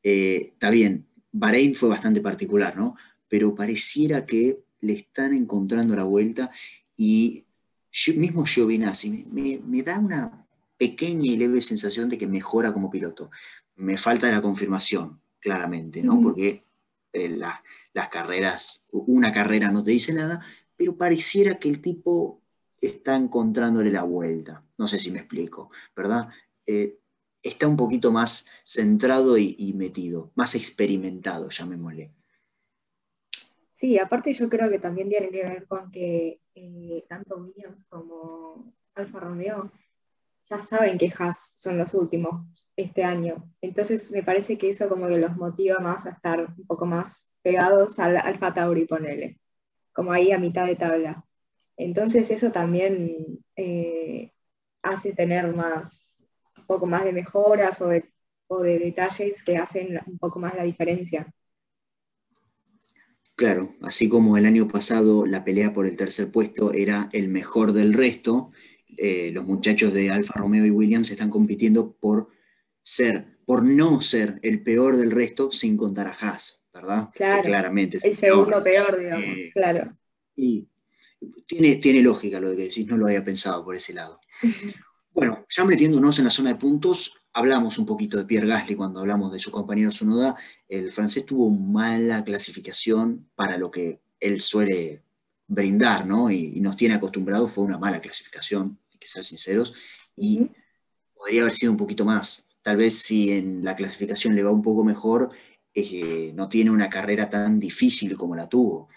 eh, 0.08 0.50
está 0.52 0.70
bien, 0.70 1.04
Bahrein 1.32 1.74
fue 1.74 1.88
bastante 1.88 2.20
particular, 2.20 2.76
¿no? 2.76 2.94
Pero 3.26 3.56
pareciera 3.56 4.24
que 4.24 4.60
le 4.78 4.92
están 4.92 5.32
encontrando 5.32 5.96
la 5.96 6.04
vuelta 6.04 6.48
y 6.96 7.44
mismo 8.14 8.44
Giovinazzi 8.44 9.26
me, 9.28 9.60
me, 9.66 9.82
da 9.82 9.98
una 9.98 10.46
pequeña 10.78 11.24
y 11.24 11.36
leve 11.36 11.60
sensación 11.60 12.08
de 12.08 12.18
que 12.18 12.28
mejora 12.28 12.72
como 12.72 12.88
piloto. 12.88 13.32
Me 13.74 13.96
falta 13.96 14.30
la 14.30 14.40
confirmación, 14.40 15.20
claramente, 15.40 16.04
¿no? 16.04 16.20
Porque 16.20 16.62
eh, 17.12 17.28
las 17.28 18.08
carreras, 18.08 18.84
una 18.92 19.32
carrera 19.32 19.72
no 19.72 19.82
te 19.82 19.90
dice 19.90 20.14
nada, 20.14 20.40
pero 20.76 20.96
pareciera 20.96 21.58
que 21.58 21.68
el 21.68 21.80
tipo 21.80 22.40
está 22.80 23.16
encontrándole 23.16 23.90
la 23.90 24.04
vuelta. 24.04 24.62
No 24.78 24.86
sé 24.86 25.00
si 25.00 25.10
me 25.10 25.18
explico, 25.18 25.72
¿verdad? 25.96 26.28
Eh, 26.64 27.00
está 27.46 27.68
un 27.68 27.76
poquito 27.76 28.10
más 28.10 28.46
centrado 28.64 29.38
y, 29.38 29.72
metido, 29.74 30.32
más 30.34 30.54
experimentado, 30.54 31.48
llamémosle. 31.48 32.12
Sí, 33.70 33.98
aparte 33.98 34.32
yo 34.32 34.48
creo 34.48 34.70
que 34.70 34.78
también 34.78 35.08
tiene 35.08 35.30
que 35.30 35.44
ver 35.44 35.66
con 35.66 35.90
que 35.90 36.40
eh, 36.54 37.04
tanto 37.08 37.36
Williams 37.36 37.84
como 37.88 38.72
Alfa 38.94 39.20
Romeo 39.20 39.70
ya 40.48 40.62
saben 40.62 40.96
que 40.96 41.12
Haas 41.18 41.52
son 41.56 41.76
los 41.76 41.92
últimos 41.94 42.46
este 42.76 43.04
año. 43.04 43.50
Entonces 43.60 44.10
me 44.12 44.22
parece 44.22 44.58
que 44.58 44.70
eso 44.70 44.88
como 44.88 45.08
que 45.08 45.18
los 45.18 45.36
motiva 45.36 45.78
más 45.78 46.06
a 46.06 46.10
estar 46.10 46.54
un 46.56 46.66
poco 46.66 46.86
más 46.86 47.32
pegados 47.42 47.98
al 47.98 48.16
Alfa 48.16 48.54
Tauri, 48.54 48.86
ponele, 48.86 49.40
como 49.92 50.12
ahí 50.12 50.32
a 50.32 50.38
mitad 50.38 50.66
de 50.66 50.76
tabla. 50.76 51.24
Entonces 51.76 52.30
eso 52.30 52.52
también 52.52 53.44
eh, 53.56 54.32
hace 54.82 55.12
tener 55.12 55.54
más, 55.54 56.15
un 56.66 56.74
poco 56.74 56.86
más 56.86 57.04
de 57.04 57.12
mejoras 57.12 57.80
o 57.80 57.88
de, 57.88 58.10
o 58.48 58.60
de 58.60 58.78
detalles 58.78 59.42
que 59.44 59.56
hacen 59.56 60.00
un 60.06 60.18
poco 60.18 60.40
más 60.40 60.54
la 60.56 60.64
diferencia. 60.64 61.32
Claro, 63.36 63.76
así 63.82 64.08
como 64.08 64.36
el 64.36 64.46
año 64.46 64.66
pasado 64.66 65.26
la 65.26 65.44
pelea 65.44 65.72
por 65.72 65.86
el 65.86 65.94
tercer 65.94 66.32
puesto 66.32 66.72
era 66.72 67.08
el 67.12 67.28
mejor 67.28 67.72
del 67.72 67.92
resto, 67.92 68.50
eh, 68.96 69.30
los 69.32 69.44
muchachos 69.44 69.92
de 69.92 70.10
Alfa 70.10 70.34
Romeo 70.40 70.64
y 70.64 70.70
Williams 70.70 71.10
están 71.10 71.30
compitiendo 71.30 71.92
por 71.92 72.28
ser, 72.82 73.38
por 73.44 73.62
no 73.62 74.00
ser 74.00 74.40
el 74.42 74.62
peor 74.62 74.96
del 74.96 75.10
resto 75.10 75.52
sin 75.52 75.76
contar 75.76 76.06
a 76.06 76.16
Haas, 76.18 76.64
¿verdad? 76.72 77.10
Claro, 77.14 77.42
claramente. 77.42 77.98
el 78.02 78.14
segundo 78.14 78.62
peor, 78.62 78.98
digamos, 78.98 79.36
eh, 79.38 79.50
claro. 79.52 79.96
Y 80.34 80.66
tiene, 81.46 81.76
tiene 81.76 82.00
lógica 82.00 82.40
lo 82.40 82.50
que 82.50 82.64
decís, 82.64 82.86
no 82.86 82.96
lo 82.96 83.06
había 83.06 83.24
pensado 83.24 83.62
por 83.64 83.76
ese 83.76 83.92
lado. 83.92 84.18
Bueno, 85.16 85.46
ya 85.48 85.64
metiéndonos 85.64 86.18
en 86.18 86.26
la 86.26 86.30
zona 86.30 86.50
de 86.50 86.56
puntos, 86.56 87.14
hablamos 87.32 87.78
un 87.78 87.86
poquito 87.86 88.18
de 88.18 88.26
Pierre 88.26 88.48
Gasly 88.48 88.76
cuando 88.76 89.00
hablamos 89.00 89.32
de 89.32 89.38
su 89.38 89.50
compañero 89.50 89.90
Sunoda. 89.90 90.36
El 90.68 90.92
francés 90.92 91.24
tuvo 91.24 91.48
mala 91.48 92.22
clasificación 92.22 93.26
para 93.34 93.56
lo 93.56 93.70
que 93.70 94.02
él 94.20 94.42
suele 94.42 95.02
brindar, 95.46 96.04
¿no? 96.04 96.30
Y, 96.30 96.60
nos 96.60 96.76
tiene 96.76 96.96
acostumbrados, 96.96 97.50
fue 97.50 97.64
una 97.64 97.78
mala 97.78 97.98
clasificación, 97.98 98.78
hay 98.92 98.98
que 98.98 99.08
ser 99.08 99.24
sinceros, 99.24 99.72
y 100.14 100.50
podría 101.14 101.40
haber 101.40 101.54
sido 101.54 101.72
un 101.72 101.78
poquito 101.78 102.04
más. 102.04 102.46
Tal 102.60 102.76
vez 102.76 102.98
si 102.98 103.32
en 103.32 103.64
la 103.64 103.74
clasificación 103.74 104.34
le 104.34 104.42
va 104.42 104.50
un 104.50 104.60
poco 104.60 104.84
mejor, 104.84 105.30
eh, 105.72 106.30
no 106.34 106.46
tiene 106.50 106.70
una 106.70 106.90
carrera 106.90 107.30
tan 107.30 107.58
difícil 107.58 108.18
como 108.18 108.36
la 108.36 108.50
tuvo. 108.50 108.90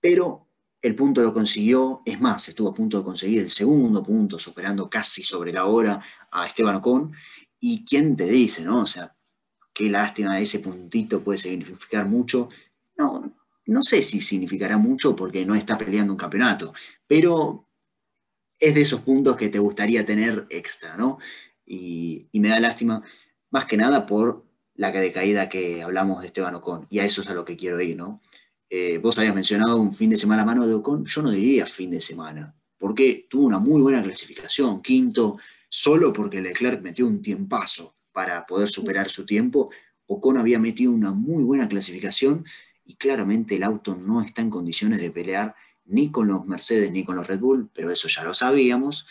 Pero 0.00 0.45
el 0.86 0.94
punto 0.94 1.20
lo 1.20 1.34
consiguió, 1.34 2.02
es 2.04 2.20
más, 2.20 2.48
estuvo 2.48 2.68
a 2.68 2.74
punto 2.74 2.98
de 2.98 3.02
conseguir 3.02 3.42
el 3.42 3.50
segundo 3.50 4.04
punto, 4.04 4.38
superando 4.38 4.88
casi 4.88 5.24
sobre 5.24 5.52
la 5.52 5.64
hora 5.64 6.00
a 6.30 6.46
Esteban 6.46 6.76
Ocon, 6.76 7.12
y 7.58 7.84
quién 7.84 8.14
te 8.14 8.26
dice, 8.26 8.62
¿no? 8.62 8.82
O 8.82 8.86
sea, 8.86 9.12
qué 9.74 9.90
lástima, 9.90 10.38
ese 10.40 10.60
puntito 10.60 11.24
puede 11.24 11.38
significar 11.38 12.06
mucho. 12.06 12.48
No, 12.96 13.34
no 13.66 13.82
sé 13.82 14.00
si 14.02 14.20
significará 14.20 14.78
mucho 14.78 15.16
porque 15.16 15.44
no 15.44 15.56
está 15.56 15.76
peleando 15.76 16.12
un 16.12 16.18
campeonato, 16.18 16.72
pero 17.08 17.66
es 18.60 18.72
de 18.72 18.82
esos 18.82 19.00
puntos 19.00 19.36
que 19.36 19.48
te 19.48 19.58
gustaría 19.58 20.04
tener 20.04 20.46
extra, 20.50 20.96
¿no? 20.96 21.18
Y, 21.66 22.28
me 22.32 22.48
da 22.48 22.60
lástima, 22.60 23.02
más 23.50 23.64
que 23.64 23.76
nada 23.76 24.06
por 24.06 24.46
la 24.76 24.92
decaída 24.92 25.48
que 25.48 25.82
hablamos 25.82 26.20
de 26.20 26.28
Esteban 26.28 26.54
Ocon, 26.54 26.86
y 26.90 27.00
a 27.00 27.04
eso 27.04 27.22
es 27.22 27.28
a 27.28 27.34
lo 27.34 27.44
que 27.44 27.56
quiero 27.56 27.80
ir, 27.80 27.96
¿no? 27.96 28.22
Eh, 28.68 28.98
vos 28.98 29.18
habías 29.18 29.34
mencionado 29.34 29.76
un 29.76 29.92
fin 29.92 30.10
de 30.10 30.16
semana 30.16 30.42
a 30.42 30.46
mano 30.46 30.66
de 30.66 30.74
Ocon, 30.74 31.04
yo 31.04 31.22
no 31.22 31.30
diría 31.30 31.66
fin 31.66 31.90
de 31.90 32.00
semana, 32.00 32.54
porque 32.78 33.26
tuvo 33.30 33.46
una 33.46 33.58
muy 33.58 33.80
buena 33.80 34.02
clasificación, 34.02 34.82
quinto, 34.82 35.38
solo 35.68 36.12
porque 36.12 36.40
Leclerc 36.40 36.82
metió 36.82 37.06
un 37.06 37.22
tiempazo 37.22 37.96
para 38.12 38.44
poder 38.46 38.68
superar 38.68 39.08
su 39.10 39.24
tiempo. 39.24 39.70
Ocon 40.06 40.38
había 40.38 40.58
metido 40.58 40.90
una 40.90 41.12
muy 41.12 41.44
buena 41.44 41.68
clasificación 41.68 42.44
y 42.84 42.96
claramente 42.96 43.56
el 43.56 43.62
auto 43.62 43.94
no 43.94 44.22
está 44.22 44.42
en 44.42 44.50
condiciones 44.50 45.00
de 45.00 45.10
pelear 45.10 45.54
ni 45.84 46.10
con 46.10 46.28
los 46.28 46.46
Mercedes 46.46 46.90
ni 46.90 47.04
con 47.04 47.16
los 47.16 47.26
Red 47.26 47.40
Bull, 47.40 47.70
pero 47.72 47.90
eso 47.90 48.08
ya 48.08 48.24
lo 48.24 48.34
sabíamos, 48.34 49.06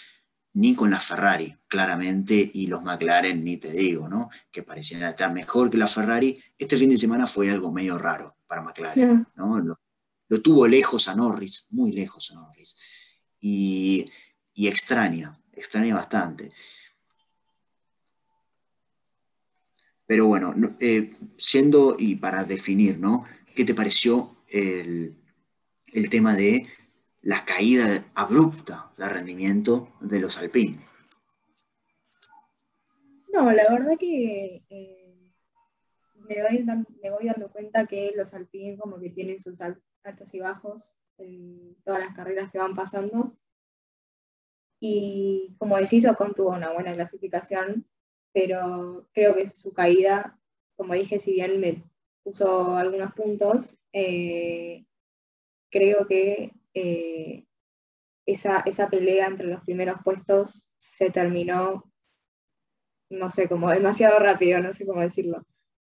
ni 0.55 0.75
con 0.75 0.89
la 0.89 0.99
Ferrari, 0.99 1.55
claramente, 1.67 2.51
y 2.53 2.67
los 2.67 2.83
McLaren, 2.83 3.43
ni 3.43 3.57
te 3.57 3.71
digo, 3.71 4.09
¿no? 4.09 4.29
Que 4.51 4.63
parecían 4.63 5.03
estar 5.03 5.31
mejor 5.31 5.69
que 5.69 5.77
la 5.77 5.87
Ferrari. 5.87 6.41
Este 6.57 6.77
fin 6.77 6.89
de 6.89 6.97
semana 6.97 7.27
fue 7.27 7.49
algo 7.49 7.71
medio 7.71 7.97
raro 7.97 8.35
para 8.47 8.61
McLaren, 8.61 9.27
¿no? 9.35 9.59
Lo, 10.27 10.41
tuvo 10.41 10.67
lejos 10.67 11.07
a 11.07 11.15
Norris, 11.15 11.67
muy 11.69 11.91
lejos 11.91 12.31
a 12.31 12.35
Norris. 12.35 12.75
Y, 13.39 14.05
y 14.53 14.67
extraña, 14.67 15.33
extraña 15.53 15.93
bastante. 15.93 16.51
Pero 20.05 20.27
bueno, 20.27 20.53
eh, 20.79 21.15
siendo 21.37 21.95
y 21.97 22.15
para 22.15 22.43
definir, 22.43 22.99
¿no? 22.99 23.25
¿Qué 23.55 23.65
te 23.65 23.73
pareció 23.73 24.35
el, 24.47 25.17
tema 26.09 26.35
de 26.35 26.67
la 27.25 27.43
caída 27.43 28.05
abrupta 28.13 28.91
de 28.97 29.09
rendimiento 29.09 29.89
de 29.99 30.19
los 30.19 30.37
Alpine? 30.37 30.79
No, 33.33 33.51
la 33.51 33.67
verdad 33.71 33.97
que 33.99 34.63
eh, 34.69 35.33
me, 36.13 37.09
voy 37.09 37.25
dando 37.25 37.51
cuenta 37.51 37.87
que 37.87 38.13
los 38.15 38.31
Alpine 38.35 38.77
como 38.77 38.99
que 38.99 39.09
tienen 39.09 39.39
sus 39.39 39.59
altos 39.59 40.33
y 40.35 40.39
bajos 40.39 40.95
en 41.17 41.75
todas 41.83 41.99
las 41.99 42.15
carreras 42.15 42.51
que 42.51 42.59
van 42.59 42.75
pasando 42.75 43.35
y 44.79 45.55
como 45.57 45.77
decís, 45.77 46.05
Ocon 46.07 46.35
tuvo 46.35 46.51
una 46.51 46.73
buena 46.73 46.93
clasificación, 46.93 47.87
pero 48.33 49.07
creo 49.13 49.33
que 49.33 49.47
su 49.49 49.73
caída, 49.73 50.39
como 50.75 50.93
dije, 50.93 51.17
si 51.17 51.33
bien 51.33 51.59
me 51.59 51.83
puso 52.23 52.75
algunos 52.75 53.13
puntos, 53.13 53.79
eh, 53.93 54.85
creo 55.71 56.05
que 56.05 56.51
eh, 56.75 57.45
esa, 58.27 58.59
esa 58.61 58.89
pelea 58.89 59.27
entre 59.27 59.47
los 59.47 59.63
primeros 59.63 59.97
puestos 60.03 60.69
se 60.77 61.09
terminó, 61.09 61.91
no 63.09 63.31
sé, 63.31 63.49
como 63.49 63.69
demasiado 63.71 64.19
rápido, 64.19 64.59
no 64.61 64.73
sé 64.73 64.85
cómo 64.85 65.01
decirlo. 65.01 65.43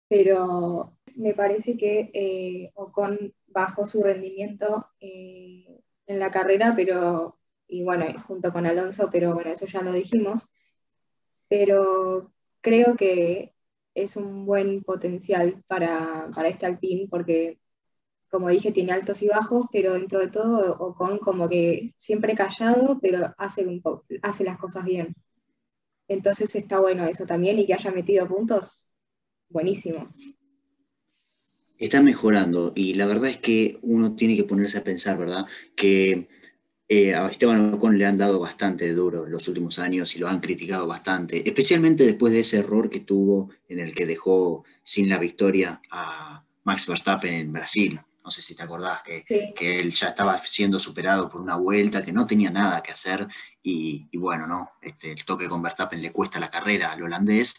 Pero 0.07 0.97
me 1.17 1.33
parece 1.33 1.77
que 1.77 2.09
eh, 2.13 2.71
Ocon 2.75 3.33
bajó 3.47 3.85
su 3.85 4.01
rendimiento 4.03 4.87
en 5.01 6.19
la 6.19 6.31
carrera, 6.31 6.73
pero 6.75 7.37
y 7.67 7.83
bueno, 7.83 8.05
junto 8.27 8.51
con 8.53 8.65
Alonso, 8.65 9.09
pero 9.11 9.33
bueno, 9.33 9.51
eso 9.51 9.65
ya 9.65 9.81
lo 9.81 9.91
dijimos. 9.93 10.47
Pero 11.49 12.31
creo 12.61 12.95
que 12.95 13.53
es 13.93 14.15
un 14.15 14.45
buen 14.45 14.83
potencial 14.83 15.63
para, 15.67 16.29
para 16.33 16.49
este 16.49 16.65
Alpine 16.65 17.07
porque, 17.09 17.59
como 18.29 18.49
dije, 18.49 18.71
tiene 18.71 18.91
altos 18.91 19.21
y 19.21 19.27
bajos, 19.27 19.67
pero 19.71 19.93
dentro 19.93 20.19
de 20.19 20.27
todo 20.27 20.77
Ocon 20.79 21.17
como 21.19 21.47
que 21.47 21.93
siempre 21.97 22.35
callado, 22.35 22.99
pero 23.01 23.33
hace, 23.37 23.65
las 24.43 24.57
cosas 24.57 24.83
bien. 24.83 25.13
Entonces 26.07 26.53
está 26.55 26.79
bueno 26.79 27.05
eso 27.05 27.25
también 27.25 27.59
y 27.59 27.65
que 27.65 27.73
haya 27.73 27.91
metido 27.91 28.27
puntos, 28.27 28.87
buenísimo. 29.49 30.09
Está 31.77 32.01
mejorando 32.01 32.73
y 32.75 32.95
la 32.95 33.05
verdad 33.05 33.29
es 33.29 33.37
que 33.37 33.77
uno 33.81 34.15
tiene 34.15 34.35
que 34.35 34.43
ponerse 34.43 34.79
a 34.79 34.83
pensar, 34.83 35.17
¿verdad? 35.17 35.45
Que 35.75 36.27
eh, 36.89 37.13
a 37.13 37.27
Esteban 37.27 37.73
Ocon 37.73 37.97
le 37.97 38.05
han 38.05 38.17
dado 38.17 38.39
bastante 38.39 38.91
duro 38.93 39.25
los 39.25 39.47
últimos 39.47 39.77
años 39.77 40.15
y 40.15 40.19
lo 40.19 40.27
han 40.27 40.39
criticado 40.39 40.87
bastante, 40.87 41.47
especialmente 41.47 42.05
después 42.05 42.33
de 42.33 42.39
ese 42.39 42.57
error 42.57 42.89
que 42.89 43.01
tuvo 43.01 43.51
en 43.67 43.79
el 43.79 43.93
que 43.93 44.05
dejó 44.05 44.63
sin 44.81 45.09
la 45.09 45.19
victoria 45.19 45.81
a 45.91 46.43
Max 46.63 46.87
Verstappen 46.87 47.33
en 47.33 47.53
Brasil. 47.53 47.99
No 48.27 48.31
sé 48.31 48.41
si 48.41 48.55
te 48.55 48.63
acordás 48.63 49.03
que, 49.03 49.23
que 49.55 49.79
él 49.79 49.93
ya 49.93 50.09
estaba 50.09 50.37
siendo 50.39 50.79
superado 50.79 51.29
por 51.29 51.39
una 51.39 51.55
vuelta, 51.55 52.03
que 52.03 52.11
no 52.11 52.27
tenía 52.27 52.51
nada 52.51 52.83
que 52.83 52.91
hacer 52.91 53.25
y, 53.63 54.09
bueno, 54.17 54.45
¿no? 54.45 54.71
Este, 54.81 55.13
el 55.13 55.23
toque 55.23 55.47
con 55.47 55.61
Verstappen 55.61 56.01
le 56.01 56.11
cuesta 56.11 56.37
la 56.37 56.49
carrera 56.49 56.91
al 56.91 57.03
holandés. 57.03 57.57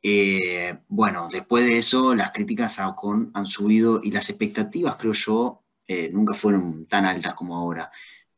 Eh, 0.00 0.78
bueno, 0.86 1.28
después 1.32 1.66
de 1.66 1.78
eso 1.78 2.14
las 2.14 2.30
críticas 2.30 2.78
a 2.78 2.90
Ocon 2.90 3.32
han 3.34 3.46
subido 3.46 4.00
y 4.04 4.12
las 4.12 4.30
expectativas, 4.30 4.94
creo 4.94 5.14
yo, 5.14 5.64
eh, 5.88 6.10
nunca 6.12 6.34
fueron 6.34 6.86
tan 6.86 7.04
altas 7.04 7.34
como 7.34 7.56
ahora. 7.56 7.90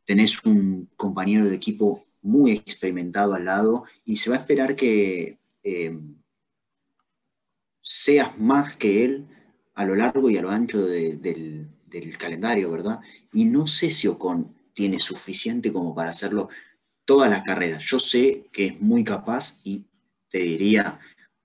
Tenés 0.07 0.42
un 0.47 0.88
compañero 0.97 1.45
de 1.45 1.57
equipo 1.57 2.07
muy 2.23 2.52
experimentado 2.52 3.35
al 3.35 3.45
lado 3.45 3.85
y 4.07 4.16
se 4.16 4.31
va 4.31 4.37
a 4.37 4.38
esperar 4.38 4.76
que 4.76 5.37
eh, 5.62 6.00
seas 7.83 8.38
más 8.38 8.76
que 8.76 9.04
él 9.04 9.28
a 9.74 9.84
lo 9.84 9.94
largo 9.94 10.30
y 10.30 10.36
a 10.36 10.42
lo 10.42 10.50
ancho 10.50 10.86
del, 10.86 11.68
calendario, 12.18 12.70
¿verdad? 12.70 13.00
Y 13.32 13.44
no 13.44 13.66
sé 13.66 13.90
si 13.90 14.08
Ocon 14.08 14.54
tiene 14.72 14.98
suficiente 14.98 15.72
como 15.72 15.94
para 15.94 16.10
hacerlo 16.10 16.48
todas 17.04 17.30
las 17.30 17.42
carreras. 17.42 17.82
Yo 17.84 17.98
sé 17.98 18.48
que 18.52 18.66
es 18.66 18.80
muy 18.80 19.04
capaz 19.04 19.60
y 19.64 19.84
te 20.28 20.38
diría, 20.38 20.98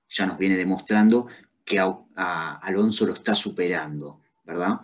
ya 0.07 0.25
nos 0.25 0.37
viene 0.37 0.55
demostrando 0.55 1.27
que 1.65 1.79
a 1.79 2.59
Alonso 2.61 3.05
lo 3.05 3.13
está 3.13 3.35
superando, 3.35 4.21
¿verdad? 4.45 4.79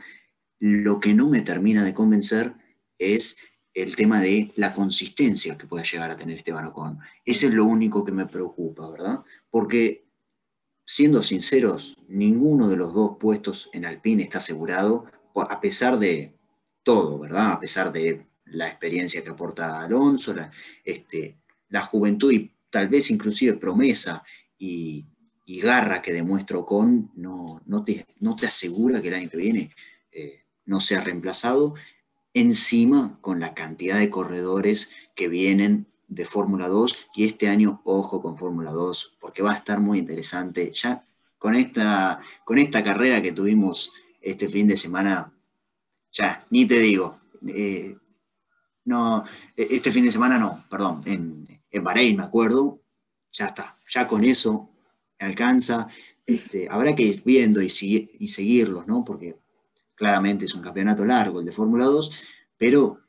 Lo 0.60 1.00
que 1.00 1.14
no 1.14 1.30
me 1.30 1.42
termina 1.42 1.84
de 1.84 1.94
convencer 1.94 2.54
es 2.98 3.38
el 3.74 3.96
tema 3.96 4.22
de 4.22 4.52
la 4.56 4.74
consistencia 4.74 5.58
que 5.58 5.66
puede 5.66 5.84
llegar 5.84 6.12
a 6.12 6.18
tener 6.18 6.38
Esteban 6.38 6.66
Ocon. 6.68 7.00
Ese 7.26 7.48
es 7.48 7.54
lo 7.54 7.66
único 7.66 8.06
que 8.06 8.12
me 8.12 8.28
preocupa, 8.28 8.90
¿verdad? 8.90 9.20
Porque, 9.50 10.03
siendo 10.86 11.24
sinceros, 11.24 11.96
ninguno 12.08 12.70
de 12.70 12.78
los 12.78 12.94
dos 12.94 13.18
puestos 13.20 13.70
en 13.74 13.86
Alpine 13.86 14.24
está 14.24 14.40
asegurado 14.40 15.06
a 15.36 15.60
pesar 15.60 15.98
de 15.98 16.36
todo, 16.84 17.20
¿verdad? 17.20 17.54
A 17.54 17.60
pesar 17.60 17.92
de 17.92 18.28
la 18.46 18.68
experiencia 18.68 19.24
que 19.24 19.30
aporta 19.30 19.82
Alonso, 19.82 20.34
la, 20.34 20.52
este, 20.84 21.38
la 21.70 21.82
juventud 21.82 22.32
y 22.32 22.52
tal 22.70 22.88
vez 22.88 23.10
inclusive 23.10 23.54
promesa 23.54 24.24
y, 24.58 25.08
garra 25.46 26.02
que 26.02 26.12
demuestra 26.12 26.58
Ocon, 26.58 27.12
no, 27.16 27.62
no 27.66 27.86
te 27.86 28.46
asegura 28.46 29.02
que 29.02 29.10
el 29.10 29.14
año 29.14 29.30
que 29.30 29.38
viene 29.38 29.72
eh, 30.12 30.44
no 30.66 30.80
sea 30.80 31.02
reemplazado. 31.02 31.76
Encima, 32.34 33.20
con 33.22 33.40
la 33.40 33.54
cantidad 33.54 34.00
de 34.00 34.10
corredores 34.10 34.90
que 35.16 35.28
vienen 35.28 35.93
de 36.14 36.26
Fórmula 36.26 36.68
2, 36.68 36.98
y 37.16 37.26
este 37.26 37.48
año, 37.48 37.82
ojo 37.84 38.22
con 38.22 38.38
Fórmula 38.38 38.72
2, 38.72 39.18
porque 39.20 39.42
va 39.42 39.54
a 39.54 39.58
estar 39.58 39.80
muy 39.80 40.00
interesante. 40.00 40.72
Ya 40.74 41.06
con 41.38 41.56
esta, 41.56 42.22
con 42.46 42.58
esta 42.58 42.84
carrera 42.84 43.22
que 43.22 43.32
tuvimos 43.32 43.94
este 44.22 44.48
fin 44.48 44.68
de 44.68 44.78
semana, 44.78 45.32
ya, 46.12 46.46
ni 46.50 46.66
te 46.66 46.80
digo, 46.80 47.20
eh, 47.48 47.98
no, 48.86 49.24
este 49.56 49.92
fin 49.92 50.06
de 50.06 50.12
semana 50.12 50.38
no, 50.38 50.64
perdón, 50.70 51.02
en, 51.06 51.62
en 51.70 51.84
Bahrein 51.84 52.18
me 52.18 52.24
acuerdo, 52.24 52.80
ya 53.32 53.48
está, 53.48 53.76
ya 53.90 54.08
con 54.08 54.24
eso 54.24 54.70
alcanza. 55.20 55.88
Este, 56.26 56.68
habrá 56.70 56.96
que 56.96 57.04
ir 57.04 57.24
viendo 57.24 57.62
y, 57.62 57.68
y 58.20 58.28
seguirlos, 58.28 58.88
¿no? 58.88 59.04
Porque 59.04 59.36
claramente 59.96 60.46
es 60.46 60.54
un 60.54 60.62
campeonato 60.62 61.06
largo 61.06 61.40
el 61.40 61.46
de 61.46 61.52
Fórmula 61.52 61.86
2, 61.86 62.24
pero 62.58 63.00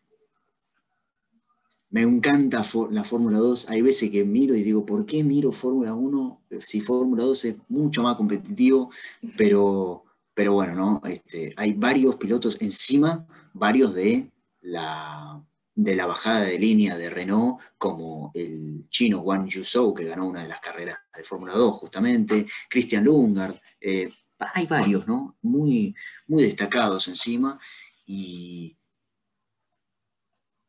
me 1.94 2.02
encanta 2.02 2.64
la 2.90 3.04
Fórmula 3.04 3.38
2. 3.38 3.70
Hay 3.70 3.80
veces 3.80 4.10
que 4.10 4.24
miro 4.24 4.56
y 4.56 4.64
digo, 4.64 4.84
¿por 4.84 5.06
qué 5.06 5.22
miro 5.22 5.52
Fórmula 5.52 5.94
1 5.94 6.42
si 6.58 6.80
Fórmula 6.80 7.22
2 7.22 7.44
es 7.44 7.56
mucho 7.68 8.02
más 8.02 8.16
competitivo? 8.16 8.90
Pero, 9.36 10.02
pero 10.34 10.54
bueno, 10.54 10.74
¿no? 10.74 11.02
Este, 11.08 11.54
hay 11.56 11.72
varios 11.74 12.16
pilotos 12.16 12.56
encima, 12.60 13.24
varios 13.52 13.94
de 13.94 14.28
la, 14.62 15.40
de 15.72 15.94
la 15.94 16.06
bajada 16.06 16.40
de 16.40 16.58
línea 16.58 16.98
de 16.98 17.10
Renault, 17.10 17.60
como 17.78 18.32
el 18.34 18.88
chino 18.88 19.20
Wang 19.20 19.46
Yuzhou, 19.46 19.94
que 19.94 20.06
ganó 20.06 20.26
una 20.26 20.42
de 20.42 20.48
las 20.48 20.58
carreras 20.58 20.98
de 21.16 21.22
Fórmula 21.22 21.52
2 21.52 21.74
justamente, 21.74 22.44
Christian 22.68 23.04
Lungard. 23.04 23.54
Eh, 23.80 24.10
hay 24.52 24.66
varios, 24.66 25.06
¿no? 25.06 25.36
Muy, 25.42 25.94
muy 26.26 26.42
destacados 26.42 27.06
encima. 27.06 27.56
Y 28.04 28.76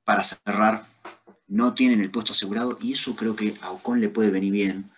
para 0.03 0.23
cerrar, 0.23 0.94
no 1.47 1.73
tienen 1.73 2.01
el 2.01 2.11
puesto 2.11 2.33
asegurado 2.33 2.77
y 2.81 2.93
eso 2.93 3.15
creo 3.15 3.35
que 3.35 3.53
a 3.61 3.71
Ocon 3.71 4.01
le 4.01 4.09
puede 4.09 4.31
venir 4.31 4.51
bien, 4.51 4.89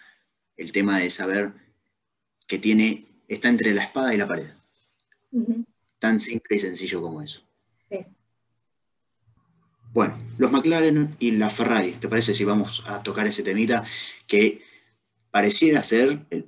el 0.55 0.71
tema 0.71 0.97
de 0.97 1.09
saber 1.09 1.51
que 2.47 2.57
tiene, 2.57 3.05
está 3.27 3.49
entre 3.49 3.73
la 3.73 3.83
espada 3.83 4.13
y 4.13 4.17
la 4.17 4.27
pared. 4.27 4.47
Tan 5.99 6.19
simple 6.19 6.55
y 6.55 6.59
sencillo 6.59 7.01
como 7.01 7.21
eso. 7.21 7.41
Bueno, 9.93 10.17
los 10.37 10.51
McLaren 10.51 11.15
y 11.19 11.31
la 11.31 11.49
Ferrari, 11.49 11.93
¿te 11.93 12.07
parece 12.07 12.35
si 12.35 12.43
vamos 12.43 12.83
a 12.85 13.01
tocar 13.01 13.25
ese 13.25 13.41
temita 13.41 13.83
que 14.27 14.61
pareciera 15.31 15.81
ser 15.81 16.25
el, 16.29 16.47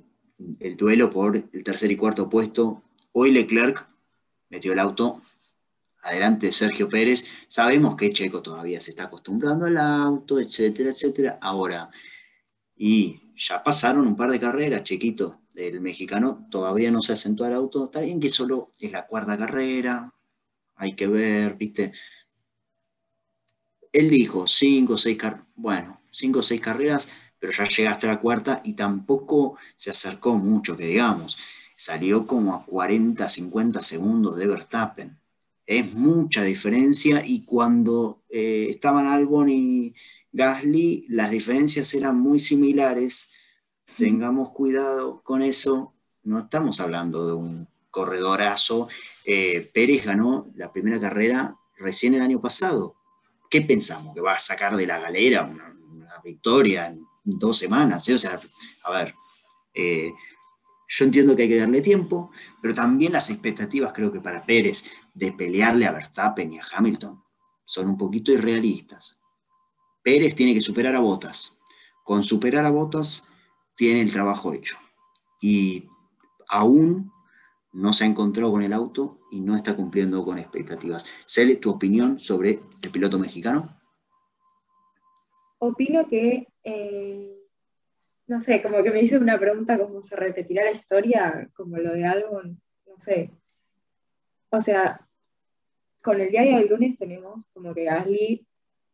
el 0.60 0.76
duelo 0.76 1.10
por 1.10 1.36
el 1.36 1.64
tercer 1.64 1.90
y 1.90 1.96
cuarto 1.96 2.30
puesto? 2.30 2.82
Hoy 3.12 3.32
Leclerc 3.32 3.88
metió 4.50 4.72
el 4.72 4.78
auto 4.78 5.22
adelante 6.02 6.52
Sergio 6.52 6.88
Pérez. 6.88 7.24
Sabemos 7.48 7.96
que 7.96 8.12
Checo 8.12 8.42
todavía 8.42 8.80
se 8.80 8.90
está 8.90 9.04
acostumbrando 9.04 9.66
al 9.66 9.78
auto, 9.78 10.40
etcétera, 10.40 10.90
etcétera. 10.90 11.38
Ahora, 11.40 11.90
y 12.76 13.34
ya 13.36 13.62
pasaron 13.62 14.06
un 14.06 14.16
par 14.16 14.30
de 14.30 14.40
carreras, 14.40 14.84
Chequito, 14.84 15.42
el 15.54 15.80
mexicano 15.80 16.46
todavía 16.50 16.90
no 16.90 17.02
se 17.02 17.12
asentó 17.12 17.44
al 17.44 17.54
auto. 17.54 17.84
Está 17.84 18.00
bien 18.00 18.20
que 18.20 18.30
solo 18.30 18.70
es 18.78 18.92
la 18.92 19.06
cuarta 19.06 19.36
carrera, 19.36 20.12
hay 20.76 20.94
que 20.94 21.06
ver, 21.06 21.54
¿viste? 21.56 21.92
Él 23.92 24.08
dijo 24.08 24.46
cinco 24.46 24.96
seis 24.96 25.16
carreras, 25.16 25.46
bueno, 25.56 26.00
cinco 26.10 26.40
o 26.40 26.42
seis 26.42 26.60
carreras, 26.60 27.08
pero 27.38 27.52
ya 27.52 27.64
llegaste 27.64 28.06
a 28.06 28.12
la 28.14 28.20
cuarta 28.20 28.60
y 28.64 28.74
tampoco 28.74 29.58
se 29.76 29.90
acercó 29.90 30.34
mucho, 30.36 30.76
que 30.76 30.86
digamos. 30.86 31.36
Salió 31.76 32.26
como 32.26 32.54
a 32.54 32.64
40, 32.64 33.28
50 33.28 33.80
segundos 33.80 34.36
de 34.36 34.46
Verstappen 34.46 35.19
es 35.66 35.92
mucha 35.92 36.42
diferencia 36.42 37.22
y 37.24 37.44
cuando 37.44 38.22
eh, 38.28 38.66
estaban 38.68 39.06
Albon 39.06 39.48
y 39.48 39.94
Gasly, 40.32 41.06
las 41.08 41.30
diferencias 41.30 41.92
eran 41.94 42.18
muy 42.18 42.38
similares. 42.38 43.32
Tengamos 43.96 44.50
cuidado 44.50 45.22
con 45.22 45.42
eso. 45.42 45.94
No 46.22 46.40
estamos 46.40 46.80
hablando 46.80 47.26
de 47.26 47.32
un 47.32 47.68
corredorazo. 47.90 48.88
Eh, 49.24 49.70
Pérez 49.72 50.04
ganó 50.04 50.50
la 50.54 50.72
primera 50.72 51.00
carrera 51.00 51.56
recién 51.78 52.14
el 52.14 52.22
año 52.22 52.40
pasado. 52.40 52.96
¿Qué 53.48 53.62
pensamos? 53.62 54.14
¿Que 54.14 54.20
va 54.20 54.34
a 54.34 54.38
sacar 54.38 54.76
de 54.76 54.86
la 54.86 54.98
galera 54.98 55.42
una, 55.42 55.66
victoria 56.22 56.88
en 56.88 57.04
dos 57.24 57.58
semanas? 57.58 58.08
O 58.08 58.18
sea, 58.18 58.38
a 58.84 58.90
ver, 58.90 59.14
eh, 59.74 60.12
yo 60.86 61.04
entiendo 61.04 61.34
que 61.34 61.42
hay 61.42 61.48
que 61.48 61.56
darle 61.56 61.80
tiempo, 61.80 62.30
pero 62.60 62.74
también 62.74 63.12
las 63.12 63.30
expectativas 63.30 63.92
creo 63.92 64.12
que 64.12 64.20
para 64.20 64.44
Pérez 64.44 64.84
de 65.20 65.32
pelearle 65.32 65.86
a 65.86 65.92
Verstappen 65.92 66.52
y 66.52 66.58
a 66.58 66.64
Hamilton 66.72 67.22
son 67.64 67.88
un 67.88 67.96
poquito 67.96 68.32
irrealistas. 68.32 69.22
Pérez 70.02 70.34
tiene 70.34 70.54
que 70.54 70.60
superar 70.60 70.96
a 70.96 71.00
Botas. 71.00 71.58
Con 72.02 72.24
superar 72.24 72.64
a 72.64 72.70
Botas 72.70 73.30
tiene 73.76 74.00
el 74.00 74.10
trabajo 74.10 74.52
hecho. 74.52 74.78
Y 75.40 75.88
aún 76.48 77.12
no 77.72 77.92
se 77.92 78.04
ha 78.04 78.06
encontrado 78.08 78.50
con 78.50 78.62
el 78.62 78.72
auto 78.72 79.20
y 79.30 79.40
no 79.40 79.54
está 79.54 79.76
cumpliendo 79.76 80.24
con 80.24 80.38
expectativas. 80.38 81.06
Cele, 81.26 81.56
tu 81.56 81.70
opinión 81.70 82.18
sobre 82.18 82.58
el 82.82 82.90
piloto 82.90 83.18
mexicano. 83.18 83.78
Opino 85.58 86.08
que 86.08 86.48
eh, 86.64 87.40
no 88.26 88.40
sé, 88.40 88.62
como 88.62 88.82
que 88.82 88.90
me 88.90 89.02
hice 89.02 89.18
una 89.18 89.38
pregunta 89.38 89.76
como 89.78 90.00
se 90.02 90.16
repetirá 90.16 90.64
la 90.64 90.70
historia, 90.70 91.50
como 91.54 91.76
lo 91.76 91.92
de 91.92 92.06
algo, 92.06 92.40
no 92.42 92.98
sé. 92.98 93.32
O 94.50 94.60
sea, 94.60 95.06
con 96.02 96.20
el 96.20 96.30
diario 96.30 96.58
del 96.58 96.68
lunes 96.68 96.98
tenemos 96.98 97.46
como 97.52 97.74
que 97.74 97.84
Gasly, 97.84 98.46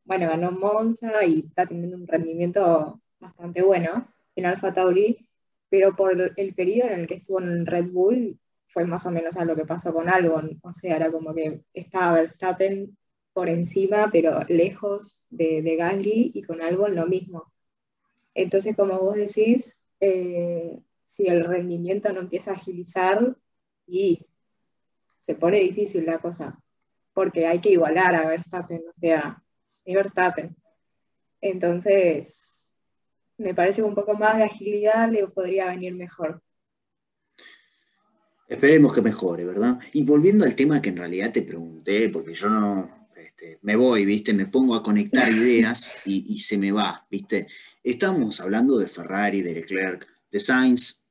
bueno, 0.05 0.29
ganó 0.29 0.53
Monza 0.53 1.25
y 1.25 1.41
está 1.49 1.67
teniendo 1.67 1.97
un 1.97 2.07
rendimiento 2.07 3.01
bastante 3.19 3.63
bueno 3.63 4.09
en 4.35 4.47
Alfa 4.47 4.73
Tauri, 4.73 5.29
pero 5.69 5.97
por 5.97 6.33
el 6.37 6.55
periodo 6.55 6.91
en 6.91 7.01
el 7.01 7.07
que 7.07 7.15
estuvo 7.15 7.41
en 7.41 7.67
Red 7.67 7.91
Bull 7.91 8.39
fue 8.69 8.85
más 8.85 9.07
o 9.07 9.11
menos 9.11 9.37
a 9.37 9.45
lo 9.45 9.57
que 9.57 9.65
pasó 9.65 9.93
con 9.93 10.09
Albon, 10.09 10.61
o 10.63 10.73
sea, 10.73 10.97
era 10.97 11.11
como 11.11 11.35
que 11.35 11.63
estaba 11.73 12.15
Verstappen 12.15 12.97
por 13.33 13.49
encima, 13.49 14.11
pero 14.13 14.41
lejos 14.49 15.25
de, 15.31 15.63
de 15.63 15.77
Gasly 15.77 16.33
y 16.35 16.43
con 16.43 16.63
Albon 16.63 16.95
lo 16.95 17.07
mismo. 17.07 17.53
Entonces, 18.35 18.77
como 18.77 18.99
vos 18.99 19.17
decís, 19.17 19.81
eh, 20.01 20.79
si 21.03 21.27
el 21.27 21.45
rendimiento 21.45 22.13
no 22.13 22.21
empieza 22.21 22.51
a 22.51 22.55
agilizar 22.55 23.37
y 23.87 24.27
se 25.21 25.35
pone 25.35 25.61
difícil 25.61 26.05
la 26.05 26.19
cosa, 26.19 26.63
porque 27.17 27.47
hay 27.47 27.63
que 27.63 27.71
igualar 27.71 28.15
a 28.15 28.27
Verstappen, 28.27 28.83
o 28.87 28.93
sea, 28.93 29.43
es 29.87 29.95
Verstappen. 29.95 30.55
Entonces, 31.41 32.69
me 33.39 33.55
parece 33.55 33.81
que 33.81 33.89
un 33.89 33.95
poco 33.95 34.13
más 34.13 34.37
de 34.37 34.45
agilidad 34.45 35.11
le 35.11 35.27
podría 35.27 35.71
venir 35.71 35.95
mejor. 35.95 36.43
Esperemos 38.47 38.93
que 38.93 39.01
mejore, 39.01 39.47
¿verdad? 39.47 39.79
Y 39.95 40.05
volviendo 40.05 40.45
al 40.45 40.55
tema 40.55 40.83
que 40.83 40.91
en 40.91 40.99
realidad 40.99 41.33
te 41.33 41.41
pregunté, 41.41 42.11
porque 42.11 42.35
yo 42.35 42.51
no, 42.51 43.09
este, 43.17 43.61
me 43.63 43.77
voy, 43.77 44.05
¿viste? 44.05 44.35
Me 44.35 44.45
pongo 44.45 44.75
a 44.75 44.83
conectar 44.83 45.33
ideas 45.33 46.03
y, 46.05 46.37
se 46.37 46.59
me 46.59 46.71
va, 46.71 47.07
¿viste? 47.11 47.47
Estamos 47.83 48.43
hablando 48.43 48.77
de 48.77 48.89
Ferrari, 48.89 49.41
de 49.41 49.55
Leclerc, 49.55 50.07
de 50.31 50.39
Sainz. 50.39 51.03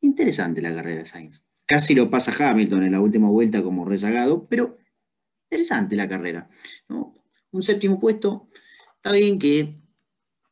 Interesante 0.00 0.60
la 0.60 0.74
carrera 0.74 0.98
de 0.98 1.06
Sainz. 1.06 1.47
Casi 1.68 1.94
lo 1.94 2.08
pasa 2.08 2.32
Hamilton 2.32 2.84
en 2.84 2.92
la 2.92 3.00
última 3.00 3.28
vuelta 3.28 3.62
como 3.62 3.84
rezagado, 3.84 4.46
pero 4.48 4.78
interesante 5.50 5.96
la 5.96 6.08
carrera. 6.08 6.48
Un 6.88 7.62
séptimo 7.62 8.00
puesto, 8.00 8.48
está 8.96 9.12
bien 9.12 9.38
que 9.38 9.78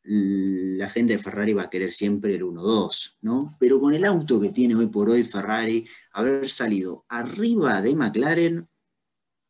la 0.05 0.91
gente 0.91 1.15
de 1.15 1.19
Ferrari 1.19 1.55
va 1.55 1.65
a 1.65 1.71
querer 1.71 1.91
siempre 1.91 2.35
el 2.35 2.43
1-2, 2.43 3.17
¿no? 3.23 3.57
Pero 3.59 3.81
con 3.81 3.95
el 3.95 4.05
auto 4.05 4.39
que 4.39 4.51
tiene 4.51 4.75
hoy 4.75 4.89
por 4.89 5.09
hoy 5.09 5.25
Ferrari, 5.25 5.89
haber 6.13 6.51
salido 6.51 7.07
arriba 7.09 7.81
de 7.81 7.95
McLaren 7.95 8.69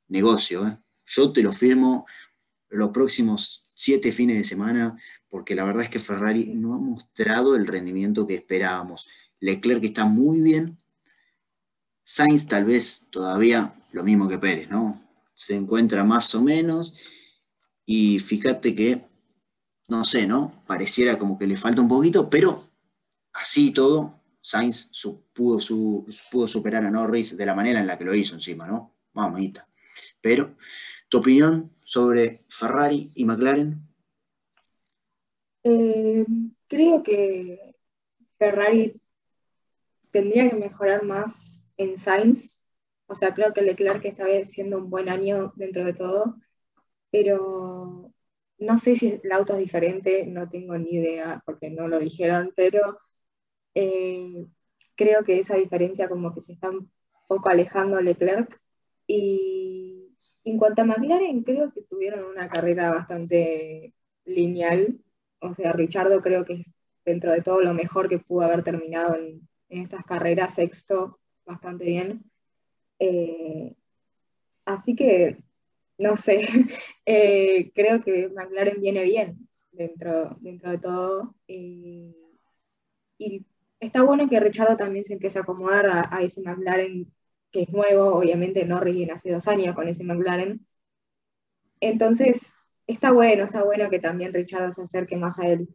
negocio. 0.07 0.69
¿eh? 0.69 0.79
Yo 1.05 1.33
te 1.33 1.43
lo 1.43 1.53
firmo 1.53 2.07
los 2.69 2.91
próximos 2.91 3.69
siete 3.75 4.13
fines 4.13 4.37
de 4.37 4.45
semana, 4.45 4.97
porque 5.29 5.57
la 5.57 5.65
verdad 5.65 5.83
es 5.83 5.91
que 5.91 5.99
Ferrari 5.99 6.55
no 6.55 6.75
ha 6.75 6.79
mostrado 6.79 7.57
el 7.57 7.67
rendimiento 7.67 8.25
que 8.25 8.37
esperábamos. 8.37 9.09
Leclerc 9.41 9.83
está 9.83 10.05
muy 10.05 10.41
bien. 10.41 10.79
Sainz 12.09 12.47
tal 12.47 12.65
vez 12.65 13.09
todavía 13.11 13.75
lo 13.91 14.05
mismo 14.05 14.29
que 14.29 14.39
Pérez, 14.39 14.71
¿no? 14.71 15.03
Se 15.35 15.57
encuentra 15.57 16.05
más 16.05 16.33
o 16.37 16.41
menos. 16.41 16.97
Y 17.85 18.21
fíjate 18.21 18.77
que, 18.77 19.05
no 19.89 20.05
sé, 20.05 20.25
¿no? 20.25 20.63
Pareciera 20.69 21.19
como 21.19 21.37
que 21.37 21.49
le 21.49 21.57
falta 21.57 21.81
un 21.81 21.89
poquito, 21.89 22.31
pero 22.31 22.63
así 23.33 23.73
todo, 23.73 24.21
Sainz 24.41 24.93
pudo, 25.33 25.59
pudo, 26.31 26.47
superar 26.47 26.85
a 26.85 26.91
Norris 26.93 27.37
de 27.37 27.45
la 27.45 27.57
manera 27.57 27.81
en 27.81 27.89
la 27.89 27.99
que 27.99 28.05
lo 28.05 28.15
hizo 28.15 28.35
encima, 28.35 28.69
¿no? 28.69 28.95
Mamita. 29.13 29.69
Pero, 30.21 30.55
¿tu 31.09 31.19
opinión 31.19 31.73
sobre 31.83 32.45
Ferrari 32.49 33.11
y 33.17 33.25
McLaren? 33.25 33.81
Eh, 35.65 36.25
creo 36.69 37.03
que 37.03 37.75
Ferrari 38.39 39.01
tendría 40.13 40.49
que 40.49 40.57
mejorar 40.57 41.03
más 41.03 41.66
en 41.77 41.97
Sainz. 41.97 42.59
O 43.07 43.15
sea, 43.15 43.35
creo 43.35 43.53
que 43.55 43.63
Leclerc 43.63 44.05
está 44.05 44.27
siendo 44.45 44.79
un 44.79 44.91
buen 44.91 45.09
año 45.09 45.53
dentro 45.57 45.85
de 45.85 45.95
todo, 45.95 46.37
pero 47.11 48.13
no 48.59 48.79
sé 48.79 48.97
si 48.97 49.21
el 49.23 49.33
auto 49.33 49.55
es 49.55 49.61
diferente, 49.61 50.27
no 50.27 50.49
tengo 50.49 50.77
ni 50.79 50.91
idea 50.91 51.43
porque 51.47 51.71
no 51.71 51.89
lo 51.89 51.99
dijeron, 51.99 52.53
pero 52.57 52.99
eh, 53.75 54.47
creo 54.97 55.25
que 55.25 55.39
esa 55.39 55.57
diferencia 55.57 56.09
como 56.09 56.35
que 56.35 56.41
se 56.41 56.53
está 56.55 56.71
un 56.71 56.91
poco 57.29 57.49
alejando 57.49 58.01
Leclerc. 58.01 58.61
Y 59.07 60.17
en 60.45 60.59
cuanto 60.59 60.83
a 60.83 60.85
McLaren, 60.85 61.43
creo 61.43 61.73
que 61.73 61.83
tuvieron 61.83 62.25
una 62.25 62.49
carrera 62.49 62.91
bastante 62.93 63.95
lineal. 64.25 64.99
O 65.41 65.53
sea, 65.55 65.73
Richardo 65.73 66.23
creo 66.23 66.45
que 66.45 66.65
dentro 67.05 67.33
de 67.33 67.43
todo 67.43 67.61
lo 67.61 67.75
mejor 67.75 68.09
que 68.09 68.19
pudo 68.19 68.43
haber 68.43 68.63
terminado 68.65 69.15
en, 69.17 69.49
estas 69.69 70.05
carreras, 70.05 70.55
sexto, 70.55 71.19
bastante 71.47 71.85
bien. 71.85 72.25
Eh, 72.99 73.75
así 74.65 74.95
que, 74.97 75.39
no 75.99 76.17
sé, 76.17 76.47
eh, 77.07 77.73
creo 77.75 78.03
que 78.03 78.29
McLaren 78.29 78.81
viene 78.81 79.05
bien 79.05 79.49
dentro, 79.73 80.37
dentro 80.41 80.71
de 80.71 80.79
todo. 80.79 81.35
y 81.47 82.15
está 83.81 84.03
bueno 84.03 84.29
que 84.29 84.41
Richardo 84.41 84.77
también 84.77 85.05
se 85.05 85.15
empiece 85.15 85.39
a 85.39 85.43
acomodar 85.43 85.87
a, 85.89 86.23
ese 86.23 86.43
McLaren 86.43 87.13
que 87.53 87.63
es 87.63 87.71
nuevo, 87.71 88.15
obviamente 88.15 88.65
Norris 88.65 88.95
viene 88.95 89.13
hace 89.13 89.33
dos 89.33 89.49
años 89.49 89.75
con 89.75 89.89
ese 89.89 90.05
McLaren. 90.05 90.67
Entonces, 91.81 92.59
está 92.87 93.13
bueno, 93.13 93.45
está 93.45 93.65
bueno 93.65 93.89
que 93.91 93.99
también 93.99 94.33
Richardo 94.35 94.73
se 94.73 94.83
acerque 94.83 95.17
más 95.17 95.39
a 95.39 95.49
él. 95.49 95.69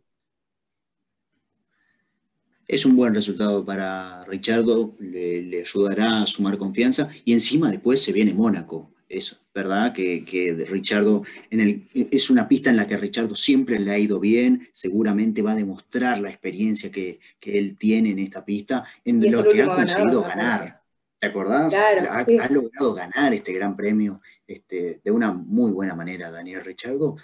Es 2.71 2.85
un 2.85 2.95
buen 2.95 3.13
resultado 3.13 3.65
para 3.65 4.23
Richardo, 4.25 4.95
le, 4.99 5.41
le 5.41 5.59
ayudará 5.59 6.21
a 6.21 6.25
sumar 6.25 6.57
confianza 6.57 7.09
y 7.25 7.33
encima 7.33 7.69
después 7.69 8.01
se 8.01 8.13
viene 8.13 8.33
Mónaco 8.33 8.91
es 9.11 9.37
verdad 9.53 9.93
que, 9.93 10.23
que 10.23 10.53
Richardo 10.69 11.23
en 11.49 11.59
el, 11.59 11.87
es 11.93 12.29
una 12.29 12.47
pista 12.47 12.69
en 12.69 12.77
la 12.77 12.87
que 12.87 12.97
Richardo 12.97 13.35
siempre 13.35 13.77
le 13.77 13.91
ha 13.91 13.97
ido 13.97 14.19
bien, 14.19 14.69
seguramente 14.71 15.41
va 15.41 15.51
a 15.51 15.55
demostrar 15.55 16.19
la 16.19 16.29
experiencia 16.29 16.91
que, 16.91 17.19
él 17.41 17.77
tiene 17.77 18.11
en 18.11 18.19
esta 18.19 18.45
pista, 18.45 18.85
en 19.03 19.29
lo 19.29 19.43
que 19.47 19.61
ha 19.61 19.67
conseguido 19.67 20.21
ganar. 20.21 20.81
¿Te 21.19 21.27
acordás? 21.27 21.75
ha, 21.75 22.47
logrado 22.49 22.93
ganar 22.93 23.33
este 23.33 23.53
gran 23.53 23.75
premio 23.75 24.21
este, 24.47 25.01
de 25.03 25.11
una 25.11 25.31
muy 25.31 25.71
buena 25.71 25.93
manera, 25.93 26.31
Daniel 26.31 26.63
Richardo. 26.63 27.17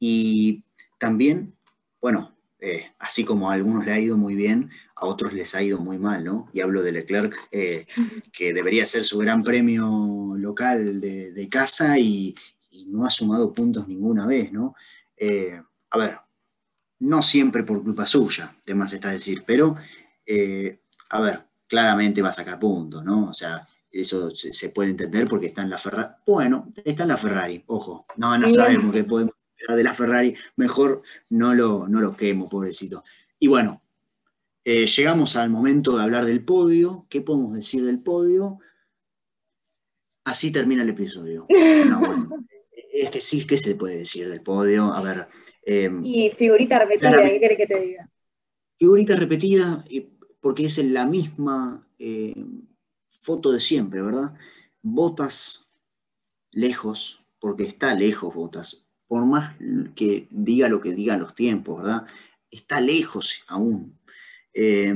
Y 0.00 0.64
también, 0.98 1.54
bueno, 2.00 2.34
eh, 2.58 2.92
así 2.98 3.24
como 3.24 3.50
a 3.50 3.54
algunos 3.54 3.84
le 3.84 3.92
ha 3.92 4.00
ido 4.00 4.16
muy 4.16 4.34
bien, 4.34 4.70
a 4.96 5.06
otros 5.06 5.32
les 5.32 5.54
ha 5.54 5.62
ido 5.62 5.78
muy 5.78 5.98
mal, 5.98 6.24
¿no? 6.24 6.48
Y 6.52 6.60
hablo 6.60 6.82
de 6.82 6.92
Leclerc, 6.92 7.36
eh, 7.50 7.86
que 8.32 8.52
debería 8.52 8.86
ser 8.86 9.04
su 9.04 9.18
gran 9.18 9.42
premio 9.42 10.34
local 10.36 11.00
de, 11.00 11.48
casa 11.50 11.98
y, 11.98 12.34
no 12.88 13.06
ha 13.06 13.10
sumado 13.10 13.52
puntos 13.52 13.88
ninguna 13.88 14.26
vez, 14.26 14.52
¿no? 14.52 14.74
Eh, 15.16 15.60
a 15.90 15.98
ver, 15.98 16.18
no 17.00 17.22
siempre 17.22 17.62
por 17.62 17.82
culpa 17.82 18.06
suya, 18.06 18.54
más 18.74 18.92
está 18.92 19.10
decir, 19.10 19.44
pero, 19.46 19.76
a 21.10 21.20
ver, 21.20 21.44
claramente 21.66 22.22
va 22.22 22.28
a 22.30 22.34
sacar 22.34 22.58
puntos, 22.58 23.04
¿no? 23.04 23.30
O 23.30 23.34
sea, 23.34 23.66
eso 23.90 24.30
se, 24.30 24.68
puede 24.70 24.90
entender 24.90 25.26
porque 25.28 25.46
está 25.46 25.62
en 25.62 25.70
la 25.70 25.78
Ferrari. 25.78 26.14
Bueno, 26.26 26.70
está 26.84 27.04
en 27.04 27.08
la 27.08 27.16
Ferrari, 27.16 27.62
ojo, 27.66 28.06
no, 28.16 28.36
no 28.38 28.50
sabemos 28.50 28.92
qué 28.94 29.04
podemos 29.04 29.34
de 29.68 29.82
la 29.82 29.94
Ferrari, 29.94 30.34
mejor 30.56 31.02
no 31.30 31.54
lo, 31.54 31.88
no 31.88 32.00
lo 32.00 32.16
quemo, 32.16 32.48
pobrecito. 32.48 33.02
Y 33.38 33.48
bueno, 33.48 33.82
eh, 34.68 34.84
llegamos 34.86 35.36
al 35.36 35.48
momento 35.48 35.96
de 35.96 36.02
hablar 36.02 36.24
del 36.24 36.44
podio. 36.44 37.06
¿Qué 37.08 37.20
podemos 37.20 37.54
decir 37.54 37.84
del 37.84 38.00
podio? 38.00 38.58
Así 40.24 40.50
termina 40.50 40.82
el 40.82 40.88
episodio. 40.88 41.46
es 42.92 43.10
que 43.10 43.20
sí, 43.20 43.46
¿qué 43.46 43.56
se 43.58 43.76
puede 43.76 43.98
decir 43.98 44.28
del 44.28 44.42
podio? 44.42 44.92
A 44.92 45.00
ver. 45.02 45.28
Em, 45.62 46.04
y 46.04 46.32
figurita 46.32 46.80
repetida, 46.80 47.22
¿qué 47.22 47.38
querés 47.38 47.58
que 47.58 47.66
te 47.66 47.80
diga? 47.80 48.10
Figurita 48.76 49.14
repetida, 49.14 49.84
porque 50.40 50.64
es 50.64 50.78
en 50.78 50.94
la 50.94 51.06
misma 51.06 51.88
em, 52.00 52.66
foto 53.20 53.52
de 53.52 53.60
siempre, 53.60 54.02
¿verdad? 54.02 54.34
Botas 54.82 55.68
lejos, 56.50 57.24
porque 57.38 57.62
está 57.62 57.94
lejos 57.94 58.34
Botas, 58.34 58.84
por 59.06 59.24
más 59.24 59.56
que 59.94 60.26
diga 60.32 60.68
lo 60.68 60.80
que 60.80 60.92
digan 60.92 61.20
los 61.20 61.36
tiempos, 61.36 61.84
¿verdad? 61.84 62.04
Está 62.50 62.80
lejos 62.80 63.44
aún. 63.46 63.95
Eh, 64.58 64.94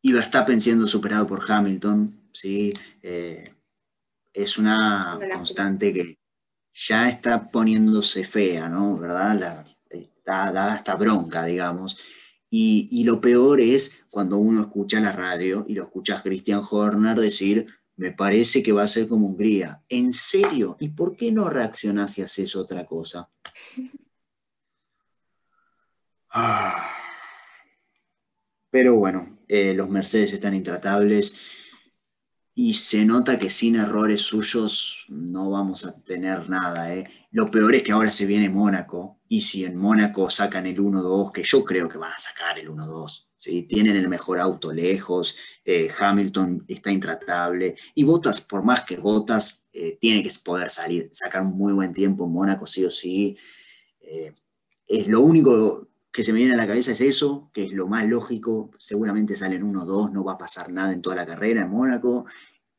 y 0.00 0.12
Verstappen 0.12 0.60
siendo 0.60 0.86
superado 0.86 1.26
por 1.26 1.42
Hamilton, 1.50 2.28
¿sí? 2.32 2.72
Eh, 3.02 3.52
es 4.32 4.56
una 4.56 5.18
constante 5.34 5.92
que 5.92 6.18
ya 6.72 7.08
está 7.08 7.50
poniéndose 7.50 8.24
fea, 8.24 8.68
¿no? 8.68 8.96
¿Verdad? 8.96 9.66
La, 10.24 10.52
da, 10.52 10.76
esta 10.76 10.94
bronca, 10.94 11.44
digamos. 11.44 11.98
Y, 12.48 12.88
y, 12.92 13.02
lo 13.02 13.20
peor 13.20 13.60
es 13.60 14.04
cuando 14.10 14.38
uno 14.38 14.60
escucha 14.60 15.00
la 15.00 15.12
radio 15.12 15.64
y 15.68 15.74
lo 15.74 15.84
escucha 15.84 16.18
a 16.18 16.22
Christian 16.22 16.62
Horner 16.70 17.18
decir, 17.18 17.66
me 17.96 18.12
parece 18.12 18.62
que 18.62 18.72
va 18.72 18.84
a 18.84 18.86
ser 18.86 19.08
como 19.08 19.26
Hungría. 19.26 19.82
¿En 19.88 20.12
serio? 20.12 20.76
¿Y 20.78 20.90
por 20.90 21.16
qué 21.16 21.32
no 21.32 21.50
reaccionás 21.50 22.16
y 22.16 22.22
haces 22.22 22.54
otra 22.54 22.86
cosa? 22.86 23.28
Ah. 26.30 26.97
Pero 28.70 28.96
bueno, 28.96 29.38
eh, 29.48 29.74
los 29.74 29.88
Mercedes 29.88 30.32
están 30.32 30.54
intratables 30.54 31.34
y 32.60 32.74
se 32.74 33.04
nota 33.04 33.38
que 33.38 33.50
sin 33.50 33.76
errores 33.76 34.22
suyos 34.22 35.04
no 35.06 35.48
vamos 35.48 35.86
a 35.86 35.96
tener 36.02 36.50
nada. 36.50 36.92
¿eh? 36.92 37.08
Lo 37.30 37.48
peor 37.48 37.72
es 37.76 37.84
que 37.84 37.92
ahora 37.92 38.10
se 38.10 38.26
viene 38.26 38.50
Mónaco 38.50 39.20
y 39.28 39.42
si 39.42 39.64
en 39.64 39.76
Mónaco 39.76 40.28
sacan 40.28 40.66
el 40.66 40.76
1-2, 40.80 41.30
que 41.30 41.44
yo 41.44 41.62
creo 41.62 41.88
que 41.88 41.98
van 41.98 42.10
a 42.10 42.18
sacar 42.18 42.58
el 42.58 42.68
1-2, 42.68 43.28
tienen 43.68 43.94
el 43.94 44.08
mejor 44.08 44.40
auto 44.40 44.72
lejos, 44.72 45.36
eh, 45.64 45.88
Hamilton 45.96 46.64
está 46.66 46.90
intratable, 46.90 47.76
y 47.94 48.02
Bottas, 48.02 48.40
por 48.40 48.64
más 48.64 48.82
que 48.82 48.96
Bottas, 48.96 49.64
eh, 49.72 49.96
tiene 50.00 50.24
que 50.24 50.30
poder 50.44 50.72
salir, 50.72 51.10
sacar 51.12 51.42
un 51.42 51.56
muy 51.56 51.72
buen 51.72 51.94
tiempo 51.94 52.24
en 52.24 52.32
Mónaco, 52.32 52.66
sí 52.66 52.84
o 52.84 52.90
sí. 52.90 53.36
Es 54.88 55.06
lo 55.06 55.20
único 55.20 55.87
que 56.18 56.24
se 56.24 56.32
me 56.32 56.40
viene 56.40 56.54
a 56.54 56.56
la 56.56 56.66
cabeza 56.66 56.90
es 56.90 57.00
eso, 57.00 57.48
que 57.54 57.66
es 57.66 57.72
lo 57.72 57.86
más 57.86 58.04
lógico, 58.04 58.72
seguramente 58.76 59.36
salen 59.36 59.62
1-2, 59.62 60.10
no 60.10 60.24
va 60.24 60.32
a 60.32 60.38
pasar 60.38 60.68
nada 60.68 60.92
en 60.92 61.00
toda 61.00 61.14
la 61.14 61.24
carrera 61.24 61.62
en 61.62 61.70
Mónaco, 61.70 62.26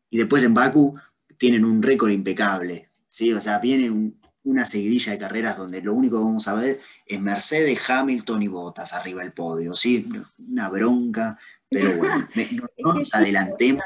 y 0.10 0.17
después 0.17 0.43
en 0.43 0.54
Baku 0.54 0.93
tienen 1.38 1.63
un 1.63 1.82
récord 1.82 2.12
impecable, 2.12 2.89
¿sí? 3.08 3.32
o 3.32 3.39
sea, 3.39 3.60
viene 3.60 3.89
un, 3.89 4.19
una 4.43 4.65
seguidilla 4.65 5.13
de 5.13 5.19
carreras 5.19 5.58
donde 5.58 5.82
lo 5.82 5.93
único 5.93 6.17
que 6.17 6.23
vamos 6.25 6.49
a 6.49 6.56
ver 6.56 6.82
es 7.06 7.21
Mercedes, 7.21 7.80
Hamilton 7.89 8.43
y 8.43 8.49
Bottas 8.49 8.91
arriba 8.91 9.21
del 9.21 9.32
podio, 9.32 9.73
¿sí? 9.73 10.06
Una 10.38 10.67
bronca, 10.67 11.39
pero 11.69 11.95
bueno, 11.95 12.28
no, 12.80 12.93
nos 12.93 13.15
adelantemos. 13.15 13.86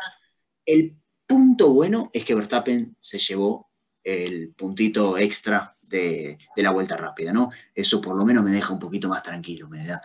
El 0.65 0.97
punto 1.27 1.71
bueno 1.71 2.09
es 2.11 2.25
que 2.25 2.33
Verstappen 2.33 2.97
se 2.99 3.19
llevó 3.19 3.69
el 4.03 4.49
puntito 4.57 5.15
extra 5.15 5.75
de, 5.97 6.37
la 6.57 6.71
vuelta 6.71 6.97
rápida, 6.97 7.31
¿no? 7.31 7.51
Eso 7.73 8.01
por 8.01 8.15
lo 8.15 8.25
menos 8.25 8.43
me 8.43 8.51
deja 8.51 8.73
un 8.73 8.79
poquito 8.79 9.07
más 9.09 9.23
tranquilo, 9.23 9.67
me 9.67 9.85
da, 9.85 10.01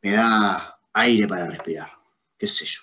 me 0.00 0.12
da 0.12 0.78
aire 0.92 1.26
para 1.26 1.46
respirar, 1.46 1.88
qué 2.38 2.46
sé 2.46 2.64
yo. 2.64 2.80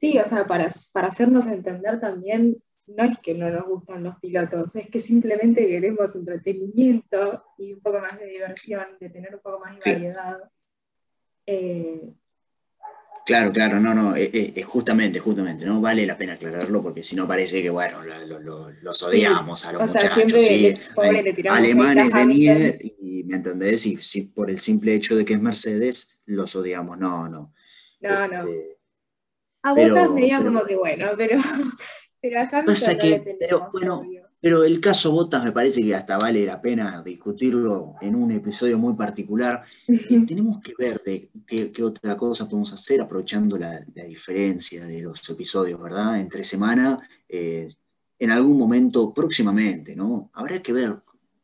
Sí, 0.00 0.18
o 0.18 0.26
sea, 0.26 0.46
para, 0.46 0.68
para 0.92 1.08
hacernos 1.08 1.46
entender 1.46 2.00
también 2.00 2.62
no 2.86 3.04
es 3.04 3.18
que 3.20 3.34
no 3.34 3.48
nos 3.48 3.66
gustan 3.66 4.02
los 4.02 4.18
pilotos, 4.18 4.74
es 4.76 4.90
que 4.90 5.00
simplemente 5.00 5.66
queremos 5.66 6.14
entretenimiento 6.16 7.44
y 7.58 7.74
un 7.74 7.80
poco 7.80 8.00
más 8.00 8.18
de 8.18 8.26
diversión, 8.26 8.84
de 8.98 9.08
tener 9.08 9.34
un 9.34 9.40
poco 9.40 9.60
más 9.60 9.78
de 9.78 9.92
variedad. 9.92 10.50
Eh, 11.46 12.12
claro, 13.24 13.52
claro, 13.52 13.80
no, 13.80 13.94
no, 13.94 14.16
eh, 14.16 14.30
eh, 14.32 14.62
justamente, 14.62 15.18
justamente, 15.18 15.64
no 15.64 15.80
vale 15.80 16.06
la 16.06 16.16
pena 16.16 16.34
aclararlo 16.34 16.82
porque 16.82 17.02
si 17.02 17.16
no 17.16 17.26
parece 17.26 17.62
que, 17.62 17.70
bueno, 17.70 17.98
los 18.82 19.02
odiamos 19.02 19.64
a 19.64 19.72
los 19.72 19.82
muchachos, 19.82 20.42
¿sí? 20.42 20.76
alemanes 21.48 22.12
de 22.12 22.26
mierda, 22.26 22.78
y 23.00 23.24
me 23.24 23.36
entendés, 23.36 23.86
y 23.86 23.96
si 23.98 24.22
por 24.22 24.50
el 24.50 24.58
simple 24.58 24.94
hecho 24.94 25.16
de 25.16 25.24
que 25.24 25.34
es 25.34 25.40
Mercedes, 25.40 26.18
los 26.26 26.54
odiamos, 26.56 26.98
no, 26.98 27.28
no. 27.28 27.52
No, 28.00 28.28
no. 28.28 28.38
Este, 28.38 28.78
a 29.62 29.72
Botas 29.74 30.10
me 30.10 30.22
diga 30.22 30.42
como 30.42 30.64
que 30.64 30.76
bueno, 30.76 31.10
pero 31.16 31.40
pero 32.20 32.40
a 32.40 32.48
Hamilton 32.50 32.98
que, 32.98 33.36
pero, 33.38 33.68
bueno, 33.72 34.02
Pero 34.42 34.64
el 34.64 34.80
caso 34.80 35.12
Botas 35.12 35.44
me 35.44 35.52
parece 35.52 35.84
que 35.84 35.94
hasta 35.94 36.18
vale 36.18 36.44
la 36.44 36.60
pena 36.60 37.00
discutirlo 37.00 37.94
en 38.00 38.16
un 38.16 38.32
episodio 38.32 38.76
muy 38.76 38.94
particular. 38.94 39.62
tenemos 40.26 40.60
que 40.60 40.74
ver 40.76 41.00
de 41.00 41.30
qué, 41.46 41.82
otra 41.84 42.16
cosa 42.16 42.48
podemos 42.48 42.72
hacer 42.72 43.00
aprovechando 43.00 43.56
la, 43.56 43.84
diferencia 43.94 44.84
de 44.84 45.00
los 45.00 45.30
episodios, 45.30 45.80
¿verdad? 45.80 46.18
Entre 46.18 46.42
semana, 46.42 47.08
eh, 47.28 47.72
en 48.18 48.30
algún 48.32 48.58
momento 48.58 49.14
próximamente, 49.14 49.94
¿no? 49.94 50.32
Habrá 50.32 50.60
que 50.60 50.72
ver 50.72 51.00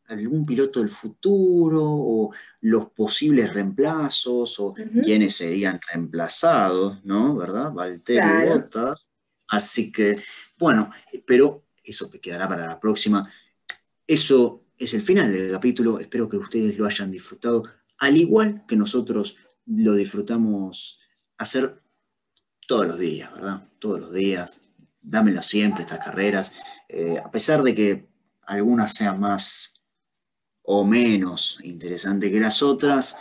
algún 0.09 0.45
piloto 0.45 0.81
del 0.81 0.89
futuro 0.89 1.81
o 1.81 2.33
los 2.61 2.89
posibles 2.91 3.53
reemplazos 3.53 4.59
o 4.59 4.73
quiénes 5.01 5.37
serían 5.37 5.79
reemplazados, 5.89 7.01
¿no? 7.05 7.37
¿Verdad? 7.37 7.71
Valtteri 7.71 8.49
Botas. 8.49 9.09
Así 9.47 9.89
que, 9.89 10.21
bueno, 10.59 10.91
pero 11.25 11.63
eso 11.89 12.09
quedará 12.09 12.47
para 12.47 12.67
la 12.67 12.79
próxima. 12.79 13.29
Eso 14.05 14.65
es 14.77 14.93
el 14.93 15.01
final 15.01 15.31
del 15.31 15.51
capítulo. 15.51 15.99
Espero 15.99 16.27
que 16.27 16.37
ustedes 16.37 16.77
lo 16.77 16.85
hayan 16.85 17.11
disfrutado, 17.11 17.63
al 17.97 18.17
igual 18.17 18.65
que 18.67 18.75
nosotros 18.75 19.35
lo 19.65 19.93
disfrutamos 19.93 20.99
hacer 21.37 21.81
todos 22.67 22.87
los 22.87 22.99
días, 22.99 23.31
¿verdad? 23.31 23.67
Todos 23.79 23.99
los 23.99 24.13
días. 24.13 24.61
Dámelo 25.01 25.41
siempre 25.41 25.83
estas 25.83 26.03
carreras. 26.03 26.53
Eh, 26.87 27.17
a 27.23 27.29
pesar 27.29 27.63
de 27.63 27.75
que 27.75 28.09
algunas 28.43 28.93
sean 28.93 29.19
más 29.19 29.81
o 30.63 30.85
menos 30.85 31.57
interesantes 31.63 32.31
que 32.31 32.39
las 32.39 32.61
otras, 32.61 33.17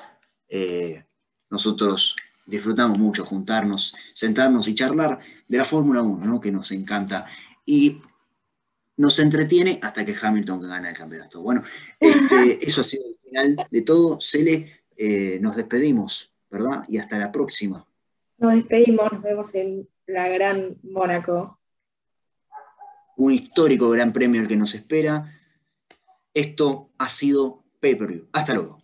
eh, 0.48 1.04
nosotros 1.50 2.16
disfrutamos 2.46 2.98
mucho 2.98 3.24
juntarnos, 3.24 3.94
sentarnos 4.14 4.68
y 4.68 4.74
charlar 4.74 5.18
de 5.46 5.58
la 5.58 5.64
Fórmula 5.64 6.02
1, 6.02 6.26
¿no? 6.26 6.40
que 6.40 6.52
nos 6.52 6.70
encanta. 6.72 7.26
Y 7.64 8.00
nos 8.98 9.18
entretiene 9.20 9.78
hasta 9.80 10.04
que 10.04 10.14
Hamilton 10.20 10.60
gana 10.60 10.90
el 10.90 10.96
campeonato. 10.96 11.40
Bueno, 11.40 11.62
este, 11.98 12.58
eso 12.66 12.82
ha 12.82 12.84
sido 12.84 13.04
el 13.06 13.16
final 13.24 13.66
de 13.70 13.82
todo. 13.82 14.18
Cele, 14.20 14.82
eh, 14.96 15.38
nos 15.40 15.56
despedimos, 15.56 16.34
¿verdad? 16.50 16.84
Y 16.88 16.98
hasta 16.98 17.16
la 17.16 17.32
próxima. 17.32 17.86
Nos 18.38 18.54
despedimos, 18.54 19.10
nos 19.10 19.22
vemos 19.22 19.54
en 19.54 19.88
la 20.06 20.28
Gran 20.28 20.76
Mónaco. 20.82 21.58
Un 23.16 23.32
histórico 23.32 23.88
Gran 23.90 24.12
Premio 24.12 24.42
el 24.42 24.48
que 24.48 24.56
nos 24.56 24.74
espera. 24.74 25.40
Esto 26.34 26.90
ha 26.98 27.08
sido 27.08 27.64
Pay 27.80 27.94
Per 27.94 28.08
View. 28.08 28.28
Hasta 28.32 28.54
luego. 28.54 28.77